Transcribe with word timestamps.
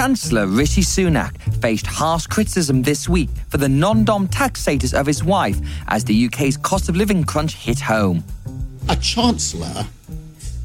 Chancellor, 0.00 0.46
Rishi 0.46 0.80
Sunak, 0.80 1.36
faced 1.60 1.86
harsh 1.86 2.26
criticism 2.26 2.84
this 2.84 3.06
week 3.06 3.28
for 3.50 3.58
the 3.58 3.68
non 3.68 4.02
dom 4.02 4.28
tax 4.28 4.62
status 4.62 4.94
of 4.94 5.04
his 5.04 5.22
wife 5.22 5.60
as 5.88 6.04
the 6.04 6.24
UK's 6.24 6.56
cost 6.56 6.88
of 6.88 6.96
living 6.96 7.22
crunch 7.22 7.54
hit 7.54 7.78
home. 7.78 8.24
A 8.88 8.96
Chancellor 8.96 9.86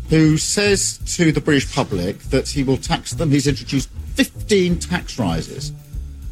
who 0.09 0.38
says 0.38 0.99
to 1.17 1.34
the 1.34 1.41
British 1.41 1.76
public 1.76 2.17
that 2.29 2.48
he 2.48 2.63
will 2.63 2.77
tax 2.77 3.12
them, 3.12 3.29
he's 3.29 3.45
introduced 3.45 3.90
15 4.13 4.79
tax 4.79 5.20
rises. 5.20 5.73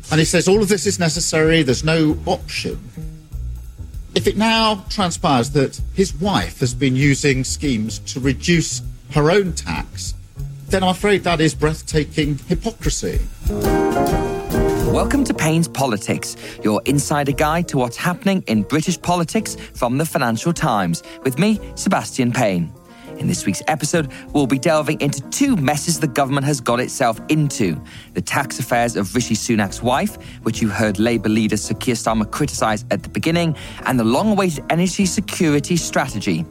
And 0.09 0.17
he 0.17 0.25
says 0.25 0.47
all 0.47 0.61
of 0.61 0.69
this 0.69 0.85
is 0.85 0.97
necessary, 0.97 1.61
there's 1.61 1.83
no 1.83 2.17
option. 2.25 2.79
If 4.15 4.27
it 4.27 4.37
now 4.37 4.85
transpires 4.89 5.49
that 5.49 5.77
his 5.93 6.15
wife 6.15 6.61
has 6.61 6.73
been 6.73 6.95
using 6.95 7.43
schemes 7.43 7.99
to 8.13 8.21
reduce 8.21 8.81
her 9.11 9.29
own 9.29 9.51
tax, 9.51 10.13
then 10.73 10.81
I'm 10.81 10.89
afraid 10.89 11.23
that 11.25 11.39
is 11.39 11.53
breathtaking 11.53 12.39
hypocrisy. 12.47 13.19
Welcome 14.89 15.23
to 15.25 15.31
Payne's 15.31 15.67
Politics, 15.67 16.35
your 16.63 16.81
insider 16.85 17.31
guide 17.31 17.67
to 17.67 17.77
what's 17.77 17.95
happening 17.95 18.43
in 18.47 18.63
British 18.63 18.99
politics 18.99 19.55
from 19.75 19.99
the 19.99 20.05
Financial 20.05 20.51
Times, 20.51 21.03
with 21.21 21.37
me, 21.37 21.59
Sebastian 21.75 22.31
Payne. 22.31 22.73
In 23.19 23.27
this 23.27 23.45
week's 23.45 23.61
episode, 23.67 24.11
we'll 24.29 24.47
be 24.47 24.57
delving 24.57 24.99
into 24.99 25.21
two 25.29 25.55
messes 25.55 25.99
the 25.99 26.07
government 26.07 26.47
has 26.47 26.59
got 26.59 26.79
itself 26.79 27.21
into 27.29 27.79
the 28.15 28.21
tax 28.21 28.57
affairs 28.57 28.95
of 28.95 29.13
Rishi 29.13 29.35
Sunak's 29.35 29.83
wife, 29.83 30.15
which 30.41 30.59
you 30.59 30.69
heard 30.69 30.97
Labour 30.97 31.29
leader 31.29 31.55
Sir 31.55 31.75
Keir 31.75 31.93
Starmer 31.93 32.29
criticise 32.31 32.83
at 32.89 33.03
the 33.03 33.09
beginning, 33.09 33.55
and 33.85 33.99
the 33.99 34.03
long 34.03 34.31
awaited 34.31 34.65
energy 34.71 35.05
security 35.05 35.77
strategy. 35.77 36.43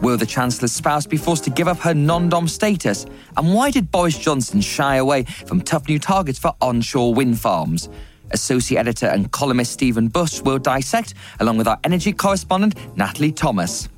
Will 0.00 0.16
the 0.16 0.24
Chancellor's 0.24 0.72
spouse 0.72 1.06
be 1.06 1.18
forced 1.18 1.44
to 1.44 1.50
give 1.50 1.68
up 1.68 1.78
her 1.80 1.92
non 1.92 2.30
dom 2.30 2.48
status? 2.48 3.04
And 3.36 3.52
why 3.52 3.70
did 3.70 3.90
Boris 3.90 4.16
Johnson 4.16 4.62
shy 4.62 4.96
away 4.96 5.24
from 5.24 5.60
tough 5.60 5.88
new 5.88 5.98
targets 5.98 6.38
for 6.38 6.54
onshore 6.62 7.12
wind 7.12 7.38
farms? 7.38 7.90
Associate 8.30 8.78
editor 8.78 9.06
and 9.06 9.30
columnist 9.30 9.72
Stephen 9.72 10.08
Bush 10.08 10.40
will 10.40 10.58
dissect, 10.58 11.12
along 11.40 11.58
with 11.58 11.68
our 11.68 11.78
energy 11.84 12.14
correspondent 12.14 12.76
Natalie 12.96 13.32
Thomas. 13.32 13.90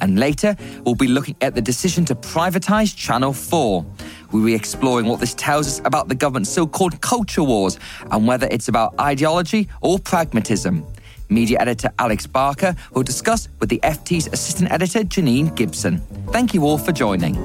And 0.00 0.18
later, 0.18 0.56
we'll 0.84 0.96
be 0.96 1.06
looking 1.06 1.36
at 1.40 1.54
the 1.54 1.60
decision 1.60 2.04
to 2.06 2.16
privatise 2.16 2.96
Channel 2.96 3.32
4. 3.32 3.86
We'll 4.32 4.44
be 4.44 4.54
exploring 4.54 5.06
what 5.06 5.20
this 5.20 5.34
tells 5.34 5.68
us 5.68 5.80
about 5.84 6.08
the 6.08 6.14
government's 6.16 6.50
so 6.50 6.66
called 6.66 7.00
culture 7.00 7.44
wars 7.44 7.78
and 8.10 8.26
whether 8.26 8.48
it's 8.50 8.68
about 8.68 8.98
ideology 8.98 9.68
or 9.82 10.00
pragmatism. 10.00 10.84
Media 11.28 11.58
editor 11.60 11.90
Alex 11.98 12.26
Barker 12.26 12.74
will 12.92 13.02
discuss 13.02 13.48
with 13.60 13.68
the 13.68 13.80
FT's 13.82 14.26
assistant 14.28 14.70
editor 14.70 15.00
Janine 15.00 15.54
Gibson. 15.54 15.98
Thank 16.32 16.54
you 16.54 16.64
all 16.64 16.78
for 16.78 16.92
joining. 16.92 17.36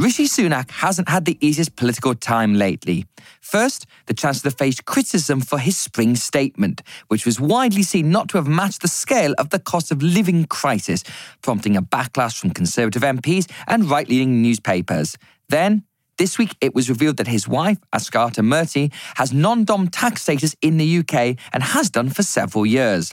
Rishi 0.00 0.26
Sunak 0.26 0.70
hasn't 0.70 1.08
had 1.08 1.24
the 1.24 1.36
easiest 1.44 1.74
political 1.74 2.14
time 2.14 2.54
lately. 2.54 3.04
First, 3.40 3.84
the 4.06 4.14
Chancellor 4.14 4.52
faced 4.52 4.84
criticism 4.84 5.40
for 5.40 5.58
his 5.58 5.76
spring 5.76 6.14
statement, 6.14 6.82
which 7.08 7.26
was 7.26 7.40
widely 7.40 7.82
seen 7.82 8.10
not 8.10 8.28
to 8.28 8.38
have 8.38 8.46
matched 8.46 8.82
the 8.82 8.88
scale 8.88 9.34
of 9.38 9.50
the 9.50 9.58
cost 9.58 9.90
of 9.90 10.00
living 10.00 10.44
crisis, 10.44 11.02
prompting 11.42 11.76
a 11.76 11.82
backlash 11.82 12.38
from 12.38 12.50
Conservative 12.50 13.02
MPs 13.02 13.50
and 13.66 13.90
right 13.90 14.08
leaning 14.08 14.40
newspapers. 14.40 15.18
Then, 15.48 15.82
this 16.18 16.36
week, 16.36 16.56
it 16.60 16.74
was 16.74 16.88
revealed 16.88 17.16
that 17.16 17.26
his 17.26 17.48
wife, 17.48 17.78
Akshata 17.94 18.44
Murty, 18.44 18.92
has 19.16 19.32
non 19.32 19.64
dom 19.64 19.88
tax 19.88 20.22
status 20.22 20.54
in 20.60 20.76
the 20.76 20.98
UK 20.98 21.36
and 21.52 21.62
has 21.62 21.90
done 21.90 22.10
for 22.10 22.22
several 22.22 22.66
years. 22.66 23.12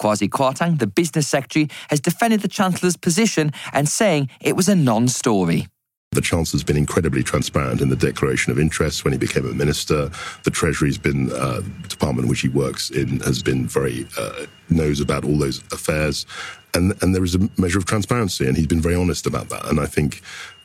Kwasi 0.00 0.28
Kwarteng, 0.28 0.78
the 0.78 0.86
business 0.86 1.26
secretary, 1.26 1.68
has 1.90 2.00
defended 2.00 2.40
the 2.40 2.48
Chancellor's 2.48 2.96
position 2.96 3.52
and 3.72 3.88
saying 3.88 4.28
it 4.40 4.56
was 4.56 4.68
a 4.68 4.76
non 4.76 5.08
story. 5.08 5.66
The 6.12 6.20
Chancellor's 6.20 6.62
been 6.62 6.76
incredibly 6.76 7.24
transparent 7.24 7.80
in 7.80 7.88
the 7.88 7.96
declaration 7.96 8.52
of 8.52 8.58
interests 8.58 9.02
when 9.02 9.12
he 9.12 9.18
became 9.18 9.46
a 9.46 9.52
minister. 9.52 10.10
The 10.44 10.50
Treasury's 10.50 10.96
been, 10.96 11.32
uh, 11.32 11.62
department 11.88 12.26
in 12.26 12.28
which 12.28 12.40
he 12.40 12.48
works 12.48 12.90
in, 12.90 13.18
has 13.20 13.42
been 13.42 13.66
very, 13.66 14.06
uh, 14.16 14.46
knows 14.68 15.00
about 15.00 15.24
all 15.24 15.36
those 15.36 15.60
affairs. 15.72 16.24
And, 16.72 16.94
and 17.02 17.16
there 17.16 17.24
is 17.24 17.34
a 17.34 17.50
measure 17.58 17.78
of 17.78 17.86
transparency, 17.86 18.46
and 18.46 18.56
he's 18.56 18.68
been 18.68 18.80
very 18.80 18.94
honest 18.94 19.26
about 19.26 19.48
that. 19.48 19.66
And 19.66 19.80
I 19.80 19.86
think, 19.86 20.22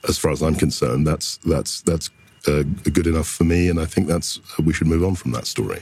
as 0.07 0.17
far 0.17 0.31
as 0.31 0.41
I'm 0.41 0.55
concerned, 0.55 1.05
that's, 1.05 1.37
that's, 1.37 1.81
that's 1.81 2.09
uh, 2.47 2.63
good 2.91 3.07
enough 3.07 3.27
for 3.27 3.43
me. 3.43 3.69
And 3.69 3.79
I 3.79 3.85
think 3.85 4.07
that's, 4.07 4.39
we 4.59 4.73
should 4.73 4.87
move 4.87 5.03
on 5.03 5.15
from 5.15 5.31
that 5.31 5.45
story. 5.45 5.81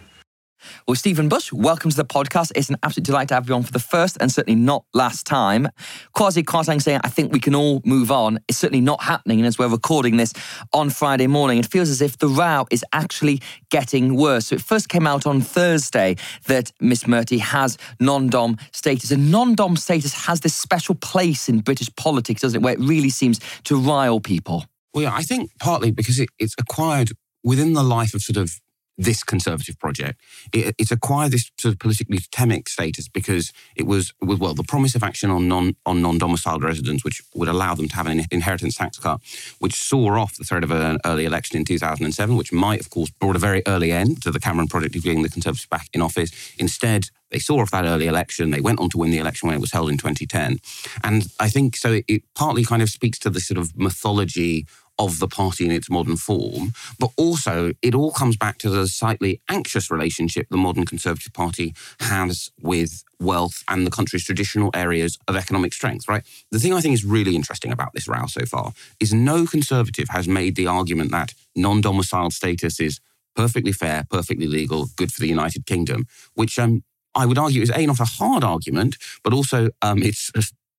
Well, 0.88 0.96
Stephen 0.96 1.30
Bush, 1.30 1.52
welcome 1.52 1.92
to 1.92 1.98
the 1.98 2.06
podcast. 2.06 2.52
It's 2.56 2.70
an 2.70 2.78
absolute 2.84 3.06
delight 3.06 3.28
to 3.30 3.36
have 3.36 3.48
you 3.48 3.56
on 3.56 3.64
for 3.64 3.72
the 3.72 3.80
first 3.80 4.18
and 4.20 4.32
certainly 4.32 4.60
not 4.60 4.86
last 4.94 5.26
time. 5.26 5.68
Kwasi 6.16 6.44
Kwarteng 6.44 6.82
saying, 6.82 7.02
I 7.04 7.10
think 7.10 7.32
we 7.32 7.40
can 7.40 7.56
all 7.56 7.82
move 7.86 8.12
on. 8.12 8.40
It's 8.48 8.58
certainly 8.58 8.82
not 8.82 9.04
happening. 9.04 9.40
And 9.40 9.48
as 9.48 9.58
we're 9.60 9.68
recording 9.68 10.18
this 10.18 10.34
on 10.74 10.90
Friday 10.90 11.28
morning, 11.28 11.58
it 11.60 11.68
feels 11.68 11.90
as 11.90 12.02
if 12.02 12.18
the 12.18 12.28
row 12.28 12.66
is 12.72 12.84
actually 12.94 13.42
getting 13.70 14.16
worse. 14.16 14.48
So 14.48 14.56
it 14.56 14.62
first 14.62 14.90
came 14.90 15.06
out 15.06 15.26
on 15.26 15.42
Thursday 15.42 16.16
that 16.48 16.72
Miss 16.80 17.08
Murty 17.08 17.38
has 17.40 17.78
non 18.00 18.28
dom 18.28 18.58
status. 18.72 19.12
And 19.12 19.32
non 19.32 19.56
dom 19.56 19.76
status 19.76 20.14
has 20.26 20.42
this 20.42 20.56
special 20.56 20.96
place 20.96 21.50
in 21.50 21.60
British 21.60 21.94
politics, 21.96 22.42
doesn't 22.42 22.62
it, 22.62 22.64
where 22.64 22.74
it 22.74 22.80
really 22.80 23.10
seems 23.10 23.40
to 23.66 23.80
rile 23.80 24.20
people? 24.20 24.66
Well, 24.94 25.04
yeah, 25.04 25.14
I 25.14 25.22
think 25.22 25.52
partly 25.60 25.92
because 25.92 26.20
it, 26.20 26.30
it's 26.40 26.56
acquired 26.58 27.12
within 27.44 27.74
the 27.74 27.84
life 27.84 28.14
of 28.14 28.22
sort 28.22 28.38
of 28.38 28.60
this 28.98 29.24
conservative 29.24 29.80
project. 29.80 30.20
It, 30.52 30.76
it's 30.78 30.92
acquired 30.92 31.32
this 31.32 31.52
sort 31.60 31.74
of 31.74 31.80
politically 31.80 32.18
totemic 32.18 32.68
status 32.68 33.08
because 33.08 33.54
it 33.76 33.86
was, 33.86 34.14
well, 34.22 34.54
the 34.54 34.64
promise 34.64 34.96
of 34.96 35.04
action 35.04 35.30
on 35.30 35.48
non 35.48 35.76
on 35.86 36.02
non 36.02 36.18
domiciled 36.18 36.64
residents, 36.64 37.04
which 37.04 37.22
would 37.36 37.48
allow 37.48 37.76
them 37.76 37.88
to 37.88 37.96
have 37.96 38.08
an 38.08 38.24
inheritance 38.32 38.76
tax 38.76 38.98
cut, 38.98 39.22
which 39.60 39.76
saw 39.76 40.18
off 40.18 40.36
the 40.38 40.44
threat 40.44 40.64
of 40.64 40.72
an 40.72 40.98
early 41.06 41.26
election 41.26 41.58
in 41.58 41.66
2007, 41.66 42.36
which 42.36 42.52
might, 42.52 42.80
of 42.80 42.90
course, 42.90 43.12
brought 43.12 43.36
a 43.36 43.40
very 43.40 43.62
early 43.68 43.92
end 43.92 44.22
to 44.24 44.32
the 44.32 44.40
Cameron 44.40 44.68
project 44.68 44.96
of 44.96 45.04
getting 45.04 45.24
the 45.24 45.30
Conservatives 45.30 45.68
back 45.68 45.88
in 45.94 46.02
office. 46.02 46.32
Instead, 46.58 47.10
they 47.30 47.40
saw 47.40 47.62
off 47.62 47.72
that 47.72 47.86
early 47.86 48.08
election. 48.08 48.52
They 48.52 48.62
went 48.62 48.80
on 48.80 48.90
to 48.90 48.98
win 48.98 49.12
the 49.12 49.18
election 49.18 49.48
when 49.48 49.58
it 49.58 49.62
was 49.62 49.72
held 49.72 49.90
in 49.90 49.98
2010. 49.98 50.58
And 51.04 51.28
I 51.40 51.50
think 51.50 51.76
so 51.76 51.94
it, 51.94 52.06
it 52.08 52.24
partly 52.36 52.64
kind 52.64 52.82
of 52.82 52.90
speaks 52.90 53.20
to 53.20 53.30
the 53.30 53.40
sort 53.40 53.58
of 53.58 53.78
mythology 53.78 54.66
of 55.00 55.20
the 55.20 55.28
party 55.28 55.66
in 55.66 55.72
its 55.72 55.90
modern 55.90 56.18
form, 56.18 56.74
but 57.00 57.12
also 57.18 57.72
it 57.82 57.94
all 57.94 58.12
comes 58.12 58.38
back 58.38 58.58
to 58.60 58.70
the 58.70 58.88
slightly 58.88 59.42
anxious 59.50 59.92
relationship 59.92 60.48
the 60.50 60.58
modern 60.58 60.86
Conservative 60.86 61.34
Party 61.34 61.74
has 62.00 62.52
with 62.62 63.04
wealth 63.20 63.64
and 63.68 63.86
the 63.86 63.92
country's 63.92 64.24
traditional 64.24 64.70
areas 64.74 65.18
of 65.28 65.36
economic 65.36 65.74
strength, 65.74 66.08
right? 66.08 66.24
The 66.52 66.60
thing 66.60 66.74
I 66.74 66.82
think 66.82 66.94
is 66.94 67.06
really 67.06 67.36
interesting 67.36 67.72
about 67.72 67.94
this 67.94 68.08
row 68.08 68.26
so 68.28 68.46
far 68.46 68.74
is 69.00 69.14
no 69.14 69.46
Conservative 69.46 70.10
has 70.10 70.28
made 70.28 70.56
the 70.56 70.68
argument 70.68 71.12
that 71.12 71.34
non 71.56 71.82
domiciled 71.82 72.34
status 72.34 72.80
is 72.80 73.00
perfectly 73.36 73.72
fair, 73.72 74.06
perfectly 74.10 74.48
legal, 74.48 74.88
good 74.96 75.12
for 75.12 75.22
the 75.22 75.28
United 75.28 75.66
Kingdom, 75.66 76.08
which 76.34 76.58
um, 76.60 76.84
I 77.16 77.26
would 77.26 77.38
argue 77.38 77.62
is 77.62 77.72
A, 77.72 77.86
not 77.86 78.00
a 78.00 78.06
hard 78.06 78.44
argument, 78.44 78.98
but 79.24 79.34
also 79.34 79.70
um, 79.82 80.02
it's 80.04 80.32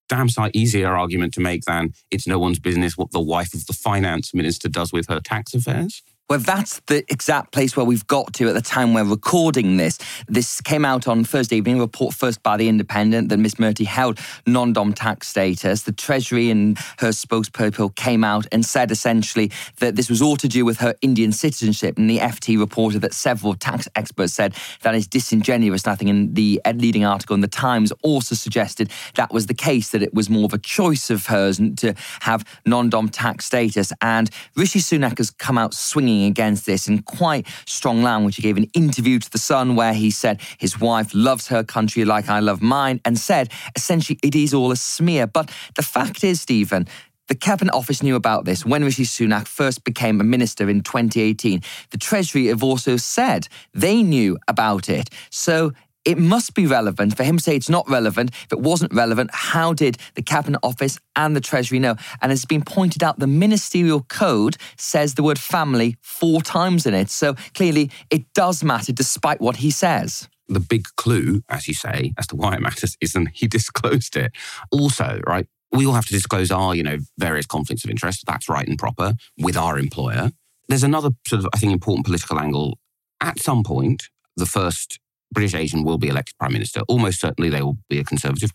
damn 0.08 0.28
sight 0.28 0.52
easier 0.54 0.94
argument 0.94 1.34
to 1.34 1.40
make 1.40 1.64
than 1.64 1.92
it's 2.10 2.26
no 2.26 2.38
one's 2.38 2.58
business 2.58 2.96
what 2.96 3.10
the 3.12 3.20
wife 3.20 3.54
of 3.54 3.66
the 3.66 3.72
finance 3.72 4.34
minister 4.34 4.68
does 4.68 4.92
with 4.92 5.08
her 5.08 5.20
tax 5.20 5.54
affairs. 5.54 6.02
Well, 6.28 6.40
that's 6.40 6.80
the 6.88 7.10
exact 7.10 7.52
place 7.52 7.74
where 7.74 7.86
we've 7.86 8.06
got 8.06 8.34
to 8.34 8.48
at 8.48 8.54
the 8.54 8.60
time 8.60 8.92
we're 8.92 9.02
recording 9.02 9.78
this. 9.78 9.98
This 10.26 10.60
came 10.60 10.84
out 10.84 11.08
on 11.08 11.24
Thursday 11.24 11.56
evening, 11.56 11.78
a 11.78 11.80
report 11.80 12.12
first 12.12 12.42
by 12.42 12.58
The 12.58 12.68
Independent 12.68 13.30
that 13.30 13.38
Miss 13.38 13.58
Murty 13.58 13.86
held 13.86 14.18
non 14.46 14.74
dom 14.74 14.92
tax 14.92 15.28
status. 15.28 15.84
The 15.84 15.92
Treasury 15.92 16.50
and 16.50 16.76
her 16.98 17.12
spokesperson 17.12 17.96
came 17.96 18.24
out 18.24 18.46
and 18.52 18.62
said 18.62 18.90
essentially 18.90 19.50
that 19.78 19.96
this 19.96 20.10
was 20.10 20.20
all 20.20 20.36
to 20.36 20.48
do 20.48 20.66
with 20.66 20.76
her 20.80 20.94
Indian 21.00 21.32
citizenship. 21.32 21.96
And 21.96 22.10
the 22.10 22.18
FT 22.18 22.58
reported 22.58 23.00
that 23.00 23.14
several 23.14 23.54
tax 23.54 23.88
experts 23.96 24.34
said 24.34 24.54
that 24.82 24.94
is 24.94 25.06
disingenuous. 25.06 25.86
Nothing 25.86 26.08
in 26.08 26.34
the 26.34 26.60
leading 26.74 27.06
article 27.06 27.36
in 27.36 27.40
The 27.40 27.48
Times 27.48 27.90
also 28.02 28.34
suggested 28.34 28.90
that 29.14 29.32
was 29.32 29.46
the 29.46 29.54
case, 29.54 29.92
that 29.92 30.02
it 30.02 30.12
was 30.12 30.28
more 30.28 30.44
of 30.44 30.52
a 30.52 30.58
choice 30.58 31.08
of 31.08 31.24
hers 31.24 31.58
to 31.76 31.94
have 32.20 32.44
non 32.66 32.90
dom 32.90 33.08
tax 33.08 33.46
status. 33.46 33.94
And 34.02 34.28
Rishi 34.56 34.80
Sunak 34.80 35.16
has 35.16 35.30
come 35.30 35.56
out 35.56 35.72
swinging 35.72 36.17
against 36.26 36.66
this 36.66 36.88
in 36.88 37.02
quite 37.02 37.46
strong 37.66 38.02
language. 38.02 38.36
He 38.36 38.42
gave 38.42 38.56
an 38.56 38.70
interview 38.74 39.18
to 39.18 39.30
The 39.30 39.38
Sun 39.38 39.76
where 39.76 39.92
he 39.92 40.10
said 40.10 40.40
his 40.58 40.80
wife 40.80 41.10
loves 41.14 41.48
her 41.48 41.62
country 41.62 42.04
like 42.04 42.28
I 42.28 42.40
love 42.40 42.62
mine 42.62 43.00
and 43.04 43.18
said 43.18 43.52
essentially 43.76 44.18
it 44.22 44.34
is 44.34 44.54
all 44.54 44.72
a 44.72 44.76
smear. 44.76 45.26
But 45.26 45.50
the 45.74 45.82
fact 45.82 46.24
is, 46.24 46.40
Stephen, 46.40 46.86
the 47.28 47.34
Cabinet 47.34 47.74
Office 47.74 48.02
knew 48.02 48.16
about 48.16 48.46
this 48.46 48.64
when 48.64 48.82
Rishi 48.82 49.04
Sunak 49.04 49.46
first 49.46 49.84
became 49.84 50.18
a 50.20 50.24
minister 50.24 50.70
in 50.70 50.82
2018. 50.82 51.62
The 51.90 51.98
Treasury 51.98 52.46
have 52.46 52.62
also 52.62 52.96
said 52.96 53.48
they 53.74 54.02
knew 54.02 54.38
about 54.48 54.88
it. 54.88 55.10
So 55.30 55.72
it 56.08 56.16
must 56.16 56.54
be 56.54 56.66
relevant. 56.66 57.14
For 57.18 57.22
him 57.22 57.36
to 57.36 57.42
say 57.42 57.54
it's 57.54 57.68
not 57.68 57.86
relevant, 57.86 58.30
if 58.30 58.50
it 58.50 58.60
wasn't 58.60 58.94
relevant, 58.94 59.28
how 59.30 59.74
did 59.74 59.98
the 60.14 60.22
Cabinet 60.22 60.58
Office 60.62 60.98
and 61.14 61.36
the 61.36 61.40
Treasury 61.40 61.78
know? 61.78 61.96
And 62.22 62.32
has 62.32 62.46
been 62.46 62.62
pointed 62.62 63.02
out, 63.02 63.18
the 63.18 63.26
ministerial 63.26 64.00
code 64.04 64.56
says 64.78 65.14
the 65.14 65.22
word 65.22 65.38
family 65.38 65.98
four 66.00 66.40
times 66.40 66.86
in 66.86 66.94
it. 66.94 67.10
So 67.10 67.34
clearly 67.52 67.90
it 68.08 68.32
does 68.32 68.64
matter 68.64 68.90
despite 68.90 69.40
what 69.40 69.56
he 69.56 69.70
says 69.70 70.28
the 70.50 70.60
big 70.60 70.86
clue, 70.96 71.42
as 71.50 71.68
you 71.68 71.74
say, 71.74 72.14
as 72.16 72.26
to 72.26 72.34
why 72.34 72.54
it 72.54 72.62
matters, 72.62 72.96
isn't 73.02 73.28
he 73.34 73.46
disclosed 73.58 74.16
it. 74.16 74.32
Also, 74.70 75.20
right, 75.26 75.46
we 75.72 75.84
all 75.84 75.92
have 75.92 76.06
to 76.06 76.14
disclose 76.14 76.50
our, 76.50 76.74
you 76.74 76.82
know, 76.82 76.96
various 77.18 77.44
conflicts 77.44 77.84
of 77.84 77.90
interest. 77.90 78.24
That's 78.26 78.48
right 78.48 78.66
and 78.66 78.78
proper 78.78 79.12
with 79.36 79.58
our 79.58 79.78
employer. 79.78 80.30
There's 80.66 80.84
another 80.84 81.10
sort 81.26 81.40
of, 81.40 81.48
I 81.52 81.58
think, 81.58 81.74
important 81.74 82.06
political 82.06 82.40
angle. 82.40 82.78
At 83.20 83.40
some 83.40 83.62
point, 83.62 84.04
the 84.38 84.46
first 84.46 84.98
British 85.32 85.54
Asian 85.54 85.84
will 85.84 85.98
be 85.98 86.08
elected 86.08 86.36
prime 86.38 86.52
minister. 86.52 86.80
Almost 86.88 87.20
certainly 87.20 87.50
they 87.50 87.62
will 87.62 87.78
be 87.88 87.98
a 87.98 88.04
conservative. 88.04 88.52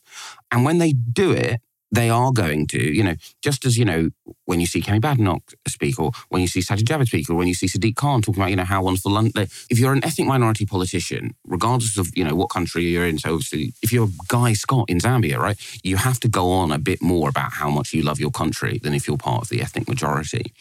And 0.52 0.66
when 0.66 0.78
they 0.78 0.94
do 0.94 1.32
it, 1.32 1.62
they 1.94 2.10
are 2.10 2.32
going 2.32 2.66
to, 2.66 2.82
you 2.82 3.04
know, 3.04 3.14
just 3.44 3.66
as, 3.66 3.78
you 3.78 3.86
know, 3.86 4.10
when 4.46 4.60
you 4.60 4.66
see 4.66 4.82
Kemi 4.82 5.00
Badenoch 5.00 5.54
speak 5.68 6.00
or 6.00 6.12
when 6.30 6.42
you 6.42 6.48
see 6.48 6.60
Sajid 6.60 6.86
Javid 6.86 7.06
speak 7.06 7.30
or 7.30 7.36
when 7.36 7.48
you 7.48 7.54
see 7.54 7.68
Sadiq 7.68 7.96
Khan 7.96 8.24
talking 8.24 8.42
about, 8.42 8.50
you 8.50 8.56
know, 8.56 8.64
how 8.64 8.82
wonderful 8.82 9.12
London, 9.12 9.48
if 9.70 9.78
you're 9.78 9.94
an 9.94 10.04
ethnic 10.04 10.28
minority 10.28 10.66
politician, 10.66 11.36
regardless 11.46 12.00
of, 12.00 12.10
you 12.16 12.24
know, 12.24 12.34
what 12.34 12.50
country 12.50 12.86
you're 12.86 13.06
in, 13.06 13.20
so 13.20 13.34
obviously 13.34 13.74
if 13.84 13.94
you're 13.94 14.10
Guy 14.28 14.54
Scott 14.54 14.90
in 14.90 14.98
Zambia, 14.98 15.38
right, 15.38 15.80
you 15.84 15.98
have 15.98 16.20
to 16.22 16.28
go 16.28 16.50
on 16.50 16.72
a 16.72 16.80
bit 16.80 17.00
more 17.00 17.30
about 17.30 17.54
how 17.54 17.70
much 17.70 17.94
you 17.94 18.02
love 18.02 18.20
your 18.20 18.32
country 18.32 18.80
than 18.82 18.96
if 18.96 19.08
you're 19.08 19.16
part 19.16 19.44
of 19.44 19.50
the 19.50 19.62
ethnic 19.62 19.88
majority. 19.88 20.52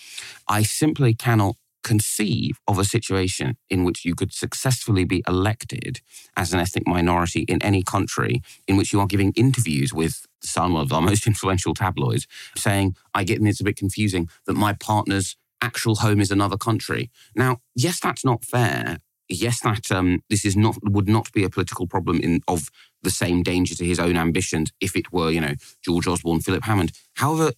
I 0.49 0.62
simply 0.62 1.14
cannot 1.14 1.56
conceive 1.82 2.58
of 2.69 2.79
a 2.79 2.84
situation 2.84 3.56
in 3.69 3.84
which 3.84 4.05
you 4.05 4.14
could 4.14 4.32
successfully 4.32 5.05
be 5.05 5.23
elected 5.26 6.00
as 6.37 6.52
an 6.52 6.61
ethnic 6.61 6.87
minority 6.87 7.43
in 7.43 7.62
any 7.62 7.82
country 7.82 8.43
in 8.67 8.76
which 8.76 8.93
you 8.93 9.00
are 9.00 9.06
giving 9.06 9.32
interviews 9.32 9.93
with 9.93 10.26
some 10.40 10.76
of 10.76 10.93
our 10.93 11.02
most 11.11 11.26
influential 11.26 11.75
tabloids 11.75 12.26
saying, 12.56 12.96
I 13.14 13.25
get 13.25 13.43
it's 13.43 13.61
a 13.61 13.64
bit 13.64 13.76
confusing 13.76 14.29
that 14.46 14.55
my 14.55 14.73
partner's 14.73 15.37
actual 15.61 15.96
home 15.96 16.20
is 16.20 16.31
another 16.31 16.56
country. 16.56 17.11
Now, 17.34 17.58
yes, 17.75 18.00
that's 18.00 18.25
not 18.25 18.44
fair. 18.44 18.99
Yes, 19.28 19.61
that 19.61 19.90
um, 19.90 20.20
this 20.28 20.44
is 20.44 20.56
not 20.56 20.76
would 20.82 21.08
not 21.08 21.32
be 21.32 21.44
a 21.44 21.50
political 21.50 21.87
problem 21.87 22.20
in 22.20 22.40
of 22.49 22.70
the 23.02 23.11
same 23.11 23.43
danger 23.43 23.75
to 23.75 23.85
his 23.85 23.99
own 23.99 24.17
ambitions 24.17 24.73
if 24.81 24.94
it 24.94 25.12
were, 25.12 25.31
you 25.31 25.40
know, 25.40 25.55
George 25.82 26.06
Osborne, 26.06 26.40
Philip 26.40 26.64
Hammond. 26.64 26.93
However, 27.14 27.52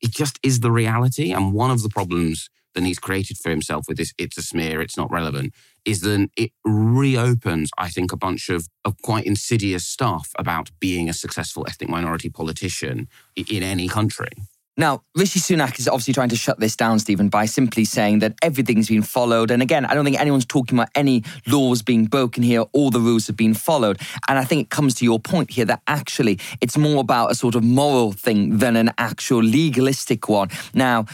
it 0.00 0.12
just 0.12 0.38
is 0.42 0.60
the 0.60 0.70
reality. 0.70 1.32
And 1.32 1.52
one 1.52 1.70
of 1.70 1.82
the 1.82 1.88
problems 1.88 2.48
that 2.82 2.88
he's 2.88 2.98
created 2.98 3.38
for 3.38 3.50
himself 3.50 3.86
with 3.88 3.96
this 3.96 4.12
it's 4.18 4.38
a 4.38 4.42
smear, 4.42 4.80
it's 4.80 4.96
not 4.96 5.10
relevant, 5.10 5.54
is 5.84 6.00
then 6.00 6.30
it 6.36 6.52
reopens, 6.64 7.70
I 7.78 7.88
think, 7.88 8.12
a 8.12 8.16
bunch 8.16 8.48
of, 8.48 8.68
of 8.84 9.00
quite 9.02 9.24
insidious 9.24 9.86
stuff 9.86 10.30
about 10.38 10.70
being 10.80 11.08
a 11.08 11.14
successful 11.14 11.64
ethnic 11.68 11.88
minority 11.88 12.28
politician 12.28 13.08
in 13.36 13.62
any 13.62 13.88
country. 13.88 14.30
Now, 14.78 15.02
Rishi 15.16 15.40
Sunak 15.40 15.76
is 15.80 15.88
obviously 15.88 16.14
trying 16.14 16.28
to 16.28 16.36
shut 16.36 16.60
this 16.60 16.76
down, 16.76 17.00
Stephen, 17.00 17.28
by 17.28 17.46
simply 17.46 17.84
saying 17.84 18.20
that 18.20 18.34
everything's 18.42 18.86
been 18.86 19.02
followed. 19.02 19.50
And 19.50 19.60
again, 19.60 19.84
I 19.84 19.92
don't 19.92 20.04
think 20.04 20.20
anyone's 20.20 20.46
talking 20.46 20.78
about 20.78 20.88
any 20.94 21.24
laws 21.48 21.82
being 21.82 22.04
broken 22.04 22.44
here. 22.44 22.64
All 22.72 22.90
the 22.90 23.00
rules 23.00 23.26
have 23.26 23.36
been 23.36 23.54
followed. 23.54 24.00
And 24.28 24.38
I 24.38 24.44
think 24.44 24.62
it 24.62 24.70
comes 24.70 24.94
to 24.96 25.04
your 25.04 25.18
point 25.18 25.50
here 25.50 25.64
that 25.64 25.82
actually 25.88 26.38
it's 26.60 26.78
more 26.78 27.00
about 27.00 27.32
a 27.32 27.34
sort 27.34 27.56
of 27.56 27.64
moral 27.64 28.12
thing 28.12 28.58
than 28.58 28.76
an 28.76 28.92
actual 28.98 29.42
legalistic 29.42 30.28
one. 30.28 30.48
Now, 30.74 31.06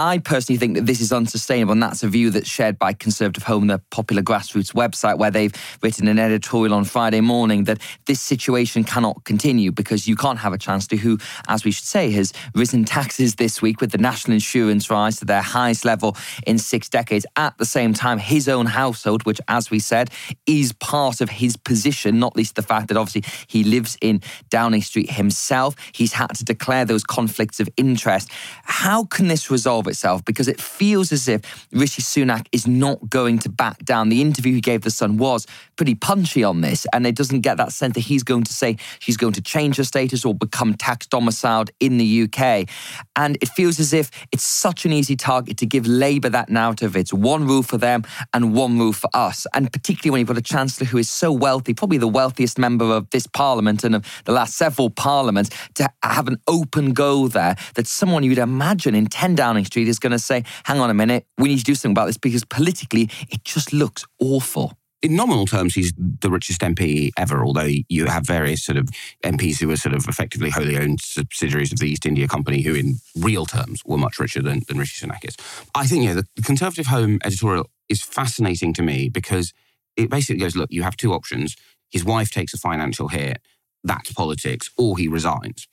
I 0.00 0.18
personally 0.18 0.58
think 0.58 0.76
that 0.76 0.86
this 0.86 1.00
is 1.00 1.12
unsustainable, 1.12 1.72
and 1.72 1.82
that's 1.82 2.04
a 2.04 2.08
view 2.08 2.30
that's 2.30 2.48
shared 2.48 2.78
by 2.78 2.92
Conservative 2.92 3.42
Home, 3.42 3.66
the 3.66 3.80
popular 3.90 4.22
grassroots 4.22 4.72
website, 4.72 5.18
where 5.18 5.32
they've 5.32 5.52
written 5.82 6.06
an 6.06 6.20
editorial 6.20 6.72
on 6.72 6.84
Friday 6.84 7.20
morning 7.20 7.64
that 7.64 7.80
this 8.06 8.20
situation 8.20 8.84
cannot 8.84 9.24
continue 9.24 9.72
because 9.72 10.06
you 10.06 10.14
can't 10.14 10.38
have 10.38 10.52
a 10.52 10.58
Chancellor 10.58 10.98
who, 10.98 11.18
as 11.48 11.64
we 11.64 11.72
should 11.72 11.84
say, 11.84 12.12
has 12.12 12.32
risen 12.54 12.84
taxes 12.84 13.34
this 13.34 13.60
week 13.60 13.80
with 13.80 13.90
the 13.90 13.98
national 13.98 14.34
insurance 14.34 14.88
rise 14.88 15.18
to 15.18 15.24
their 15.24 15.42
highest 15.42 15.84
level 15.84 16.16
in 16.46 16.58
six 16.58 16.88
decades. 16.88 17.26
At 17.34 17.58
the 17.58 17.64
same 17.64 17.92
time, 17.92 18.18
his 18.18 18.48
own 18.48 18.66
household, 18.66 19.26
which, 19.26 19.40
as 19.48 19.68
we 19.68 19.80
said, 19.80 20.10
is 20.46 20.72
part 20.74 21.20
of 21.20 21.28
his 21.28 21.56
position, 21.56 22.20
not 22.20 22.36
least 22.36 22.54
the 22.54 22.62
fact 22.62 22.86
that 22.86 22.96
obviously 22.96 23.24
he 23.48 23.64
lives 23.64 23.98
in 24.00 24.22
Downing 24.48 24.82
Street 24.82 25.10
himself, 25.10 25.74
he's 25.90 26.12
had 26.12 26.36
to 26.36 26.44
declare 26.44 26.84
those 26.84 27.02
conflicts 27.02 27.58
of 27.58 27.68
interest. 27.76 28.30
How 28.62 29.02
can 29.02 29.26
this 29.26 29.50
resolve? 29.50 29.87
Itself 29.88 30.24
because 30.24 30.48
it 30.48 30.60
feels 30.60 31.12
as 31.12 31.28
if 31.28 31.66
Rishi 31.72 32.02
Sunak 32.02 32.46
is 32.52 32.66
not 32.66 33.08
going 33.08 33.38
to 33.40 33.48
back 33.48 33.84
down. 33.84 34.08
The 34.08 34.20
interview 34.20 34.54
he 34.54 34.60
gave 34.60 34.82
The 34.82 34.90
Sun 34.90 35.18
was 35.18 35.46
pretty 35.76 35.94
punchy 35.94 36.44
on 36.44 36.60
this, 36.60 36.86
and 36.92 37.06
it 37.06 37.14
doesn't 37.14 37.40
get 37.40 37.56
that 37.56 37.72
sense 37.72 37.94
that 37.94 38.00
he's 38.00 38.22
going 38.22 38.44
to 38.44 38.52
say 38.52 38.76
she's 38.98 39.16
going 39.16 39.32
to 39.34 39.42
change 39.42 39.76
her 39.76 39.84
status 39.84 40.24
or 40.24 40.34
become 40.34 40.74
tax 40.74 41.06
domiciled 41.06 41.70
in 41.80 41.98
the 41.98 42.22
UK. 42.22 42.68
And 43.16 43.36
it 43.40 43.48
feels 43.48 43.78
as 43.80 43.92
if 43.92 44.10
it's 44.32 44.44
such 44.44 44.84
an 44.84 44.92
easy 44.92 45.16
target 45.16 45.56
to 45.58 45.66
give 45.66 45.86
Labour 45.86 46.28
that 46.30 46.48
narrative. 46.48 46.96
It's 46.96 47.12
one 47.12 47.46
rule 47.46 47.62
for 47.62 47.78
them 47.78 48.04
and 48.34 48.54
one 48.54 48.78
rule 48.78 48.92
for 48.92 49.10
us. 49.14 49.46
And 49.54 49.72
particularly 49.72 50.10
when 50.10 50.20
you've 50.20 50.28
got 50.28 50.38
a 50.38 50.42
Chancellor 50.42 50.86
who 50.86 50.98
is 50.98 51.10
so 51.10 51.32
wealthy, 51.32 51.74
probably 51.74 51.98
the 51.98 52.08
wealthiest 52.08 52.58
member 52.58 52.86
of 52.86 53.08
this 53.10 53.26
Parliament 53.26 53.84
and 53.84 53.94
of 53.94 54.22
the 54.24 54.32
last 54.32 54.56
several 54.56 54.90
parliaments, 54.90 55.50
to 55.74 55.88
have 56.02 56.28
an 56.28 56.38
open 56.46 56.92
goal 56.92 57.28
there 57.28 57.56
that 57.74 57.86
someone 57.86 58.22
you'd 58.22 58.38
imagine 58.38 58.94
in 58.94 59.06
10 59.06 59.34
Downing 59.34 59.64
Street 59.64 59.77
Is 59.86 59.98
going 59.98 60.12
to 60.12 60.18
say, 60.18 60.44
hang 60.64 60.80
on 60.80 60.90
a 60.90 60.94
minute, 60.94 61.26
we 61.36 61.48
need 61.48 61.58
to 61.58 61.64
do 61.64 61.74
something 61.74 61.92
about 61.92 62.06
this 62.06 62.18
because 62.18 62.44
politically 62.44 63.10
it 63.30 63.44
just 63.44 63.72
looks 63.72 64.04
awful 64.20 64.78
in 65.02 65.14
nominal 65.14 65.46
terms, 65.46 65.74
he's 65.74 65.92
the 65.96 66.30
richest 66.30 66.60
MP 66.60 67.10
ever, 67.16 67.44
although 67.44 67.68
you 67.88 68.06
have 68.06 68.26
various 68.26 68.64
sort 68.64 68.78
of 68.78 68.88
MPs 69.24 69.60
who 69.60 69.70
are 69.70 69.76
sort 69.76 69.94
of 69.94 70.06
effectively 70.08 70.50
wholly 70.50 70.76
owned 70.76 71.00
subsidiaries 71.00 71.72
of 71.72 71.78
the 71.78 71.88
East 71.88 72.04
India 72.04 72.26
Company 72.26 72.62
who, 72.62 72.74
in 72.74 72.96
real 73.16 73.46
terms, 73.46 73.82
were 73.84 73.98
much 73.98 74.18
richer 74.18 74.42
than, 74.42 74.62
than 74.66 74.78
Rishi 74.78 75.06
Sunak 75.06 75.24
is. 75.24 75.36
I 75.74 75.86
think, 75.86 76.04
yeah, 76.04 76.14
the, 76.14 76.26
the 76.34 76.42
Conservative 76.42 76.86
Home 76.86 77.20
editorial 77.24 77.70
is 77.88 78.02
fascinating 78.02 78.72
to 78.74 78.82
me 78.82 79.08
because 79.08 79.52
it 79.96 80.10
basically 80.10 80.40
goes, 80.40 80.56
look, 80.56 80.70
you 80.72 80.82
have 80.82 80.96
two 80.96 81.12
options. 81.12 81.56
His 81.90 82.04
wife 82.04 82.30
takes 82.30 82.52
a 82.52 82.58
financial 82.58 83.08
hit, 83.08 83.40
that's 83.84 84.12
politics, 84.12 84.70
or 84.76 84.98
he 84.98 85.06
resigns. 85.06 85.68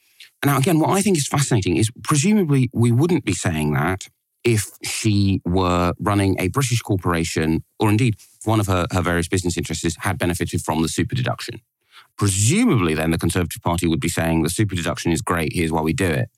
Now, 0.45 0.57
again, 0.57 0.79
what 0.79 0.91
I 0.91 1.01
think 1.01 1.17
is 1.17 1.27
fascinating 1.27 1.75
is 1.75 1.89
presumably 2.03 2.69
we 2.71 2.91
wouldn't 2.91 3.25
be 3.25 3.33
saying 3.33 3.73
that 3.73 4.07
if 4.43 4.69
she 4.83 5.41
were 5.43 5.93
running 5.99 6.39
a 6.39 6.49
British 6.49 6.81
corporation, 6.81 7.63
or 7.79 7.89
indeed 7.89 8.15
one 8.43 8.59
of 8.59 8.67
her, 8.67 8.85
her 8.91 9.01
various 9.01 9.27
business 9.27 9.57
interests 9.57 9.97
had 10.01 10.19
benefited 10.19 10.61
from 10.61 10.83
the 10.83 10.87
super 10.87 11.15
deduction. 11.15 11.61
Presumably, 12.15 12.93
then 12.93 13.09
the 13.09 13.17
Conservative 13.17 13.61
Party 13.61 13.87
would 13.87 13.99
be 13.99 14.07
saying 14.07 14.43
the 14.43 14.49
super 14.49 14.75
deduction 14.75 15.11
is 15.11 15.21
great, 15.21 15.51
here's 15.51 15.71
why 15.71 15.81
we 15.81 15.93
do 15.93 16.05
it. 16.05 16.29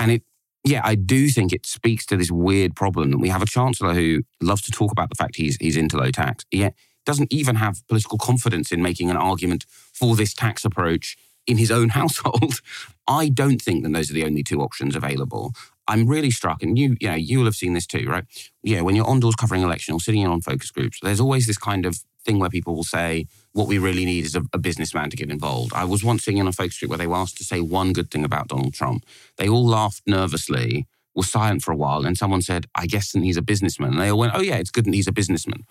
And 0.00 0.10
it, 0.10 0.22
yeah, 0.64 0.80
I 0.82 0.96
do 0.96 1.28
think 1.28 1.52
it 1.52 1.64
speaks 1.64 2.04
to 2.06 2.16
this 2.16 2.32
weird 2.32 2.74
problem 2.74 3.12
that 3.12 3.18
we 3.18 3.28
have 3.28 3.42
a 3.42 3.46
chancellor 3.46 3.94
who 3.94 4.22
loves 4.42 4.62
to 4.62 4.72
talk 4.72 4.90
about 4.90 5.10
the 5.10 5.14
fact 5.14 5.36
he's, 5.36 5.56
he's 5.56 5.76
into 5.76 5.96
low 5.96 6.10
tax, 6.10 6.44
yet 6.50 6.74
doesn't 7.06 7.32
even 7.32 7.56
have 7.56 7.86
political 7.86 8.18
confidence 8.18 8.72
in 8.72 8.82
making 8.82 9.10
an 9.10 9.16
argument 9.16 9.64
for 9.92 10.16
this 10.16 10.34
tax 10.34 10.64
approach 10.64 11.16
in 11.46 11.58
his 11.58 11.70
own 11.70 11.88
household. 12.00 12.60
I 13.06 13.28
don't 13.28 13.60
think 13.60 13.84
that 13.84 13.92
those 13.92 14.10
are 14.10 14.14
the 14.14 14.24
only 14.24 14.42
two 14.42 14.60
options 14.60 14.96
available. 14.96 15.52
I'm 15.86 16.06
really 16.06 16.30
struck, 16.30 16.62
and 16.62 16.78
you, 16.78 16.96
you 16.98 17.08
know, 17.08 17.14
you 17.14 17.38
will 17.38 17.44
have 17.44 17.56
seen 17.56 17.74
this 17.74 17.86
too, 17.86 18.06
right? 18.08 18.24
Yeah, 18.62 18.80
when 18.80 18.96
you're 18.96 19.06
on 19.06 19.20
doors 19.20 19.34
covering 19.34 19.62
election 19.62 19.92
or 19.92 20.00
sitting 20.00 20.22
in 20.22 20.30
on 20.30 20.40
focus 20.40 20.70
groups, 20.70 20.98
there's 21.02 21.20
always 21.20 21.46
this 21.46 21.58
kind 21.58 21.84
of 21.84 21.98
thing 22.24 22.38
where 22.38 22.48
people 22.48 22.74
will 22.74 22.84
say, 22.84 23.26
what 23.52 23.68
we 23.68 23.78
really 23.78 24.04
need 24.04 24.24
is 24.24 24.34
a, 24.34 24.42
a, 24.52 24.58
businessman 24.58 25.10
to 25.10 25.16
get 25.16 25.30
involved. 25.30 25.72
I 25.74 25.84
was 25.84 26.02
once 26.02 26.24
sitting 26.24 26.38
in 26.38 26.46
a 26.46 26.52
focus 26.52 26.78
group 26.78 26.88
where 26.88 26.98
they 26.98 27.06
were 27.06 27.16
asked 27.16 27.36
to 27.36 27.44
say 27.44 27.60
one 27.60 27.92
good 27.92 28.10
thing 28.10 28.24
about 28.24 28.48
Donald 28.48 28.72
Trump. 28.72 29.04
They 29.36 29.48
all 29.48 29.66
laughed 29.66 30.02
nervously, 30.06 30.86
were 31.14 31.22
silent 31.22 31.62
for 31.62 31.72
a 31.72 31.76
while, 31.76 32.04
and 32.04 32.16
someone 32.16 32.42
said, 32.42 32.66
I 32.74 32.86
guess 32.86 33.12
that 33.12 33.22
he's 33.22 33.36
a 33.36 33.42
businessman. 33.42 33.92
And 33.92 34.00
they 34.00 34.10
all 34.10 34.18
went, 34.18 34.32
oh 34.34 34.40
yeah, 34.40 34.56
it's 34.56 34.70
good 34.70 34.86
that 34.86 34.94
he's 34.94 35.06
a 35.06 35.12
businessman. 35.12 35.64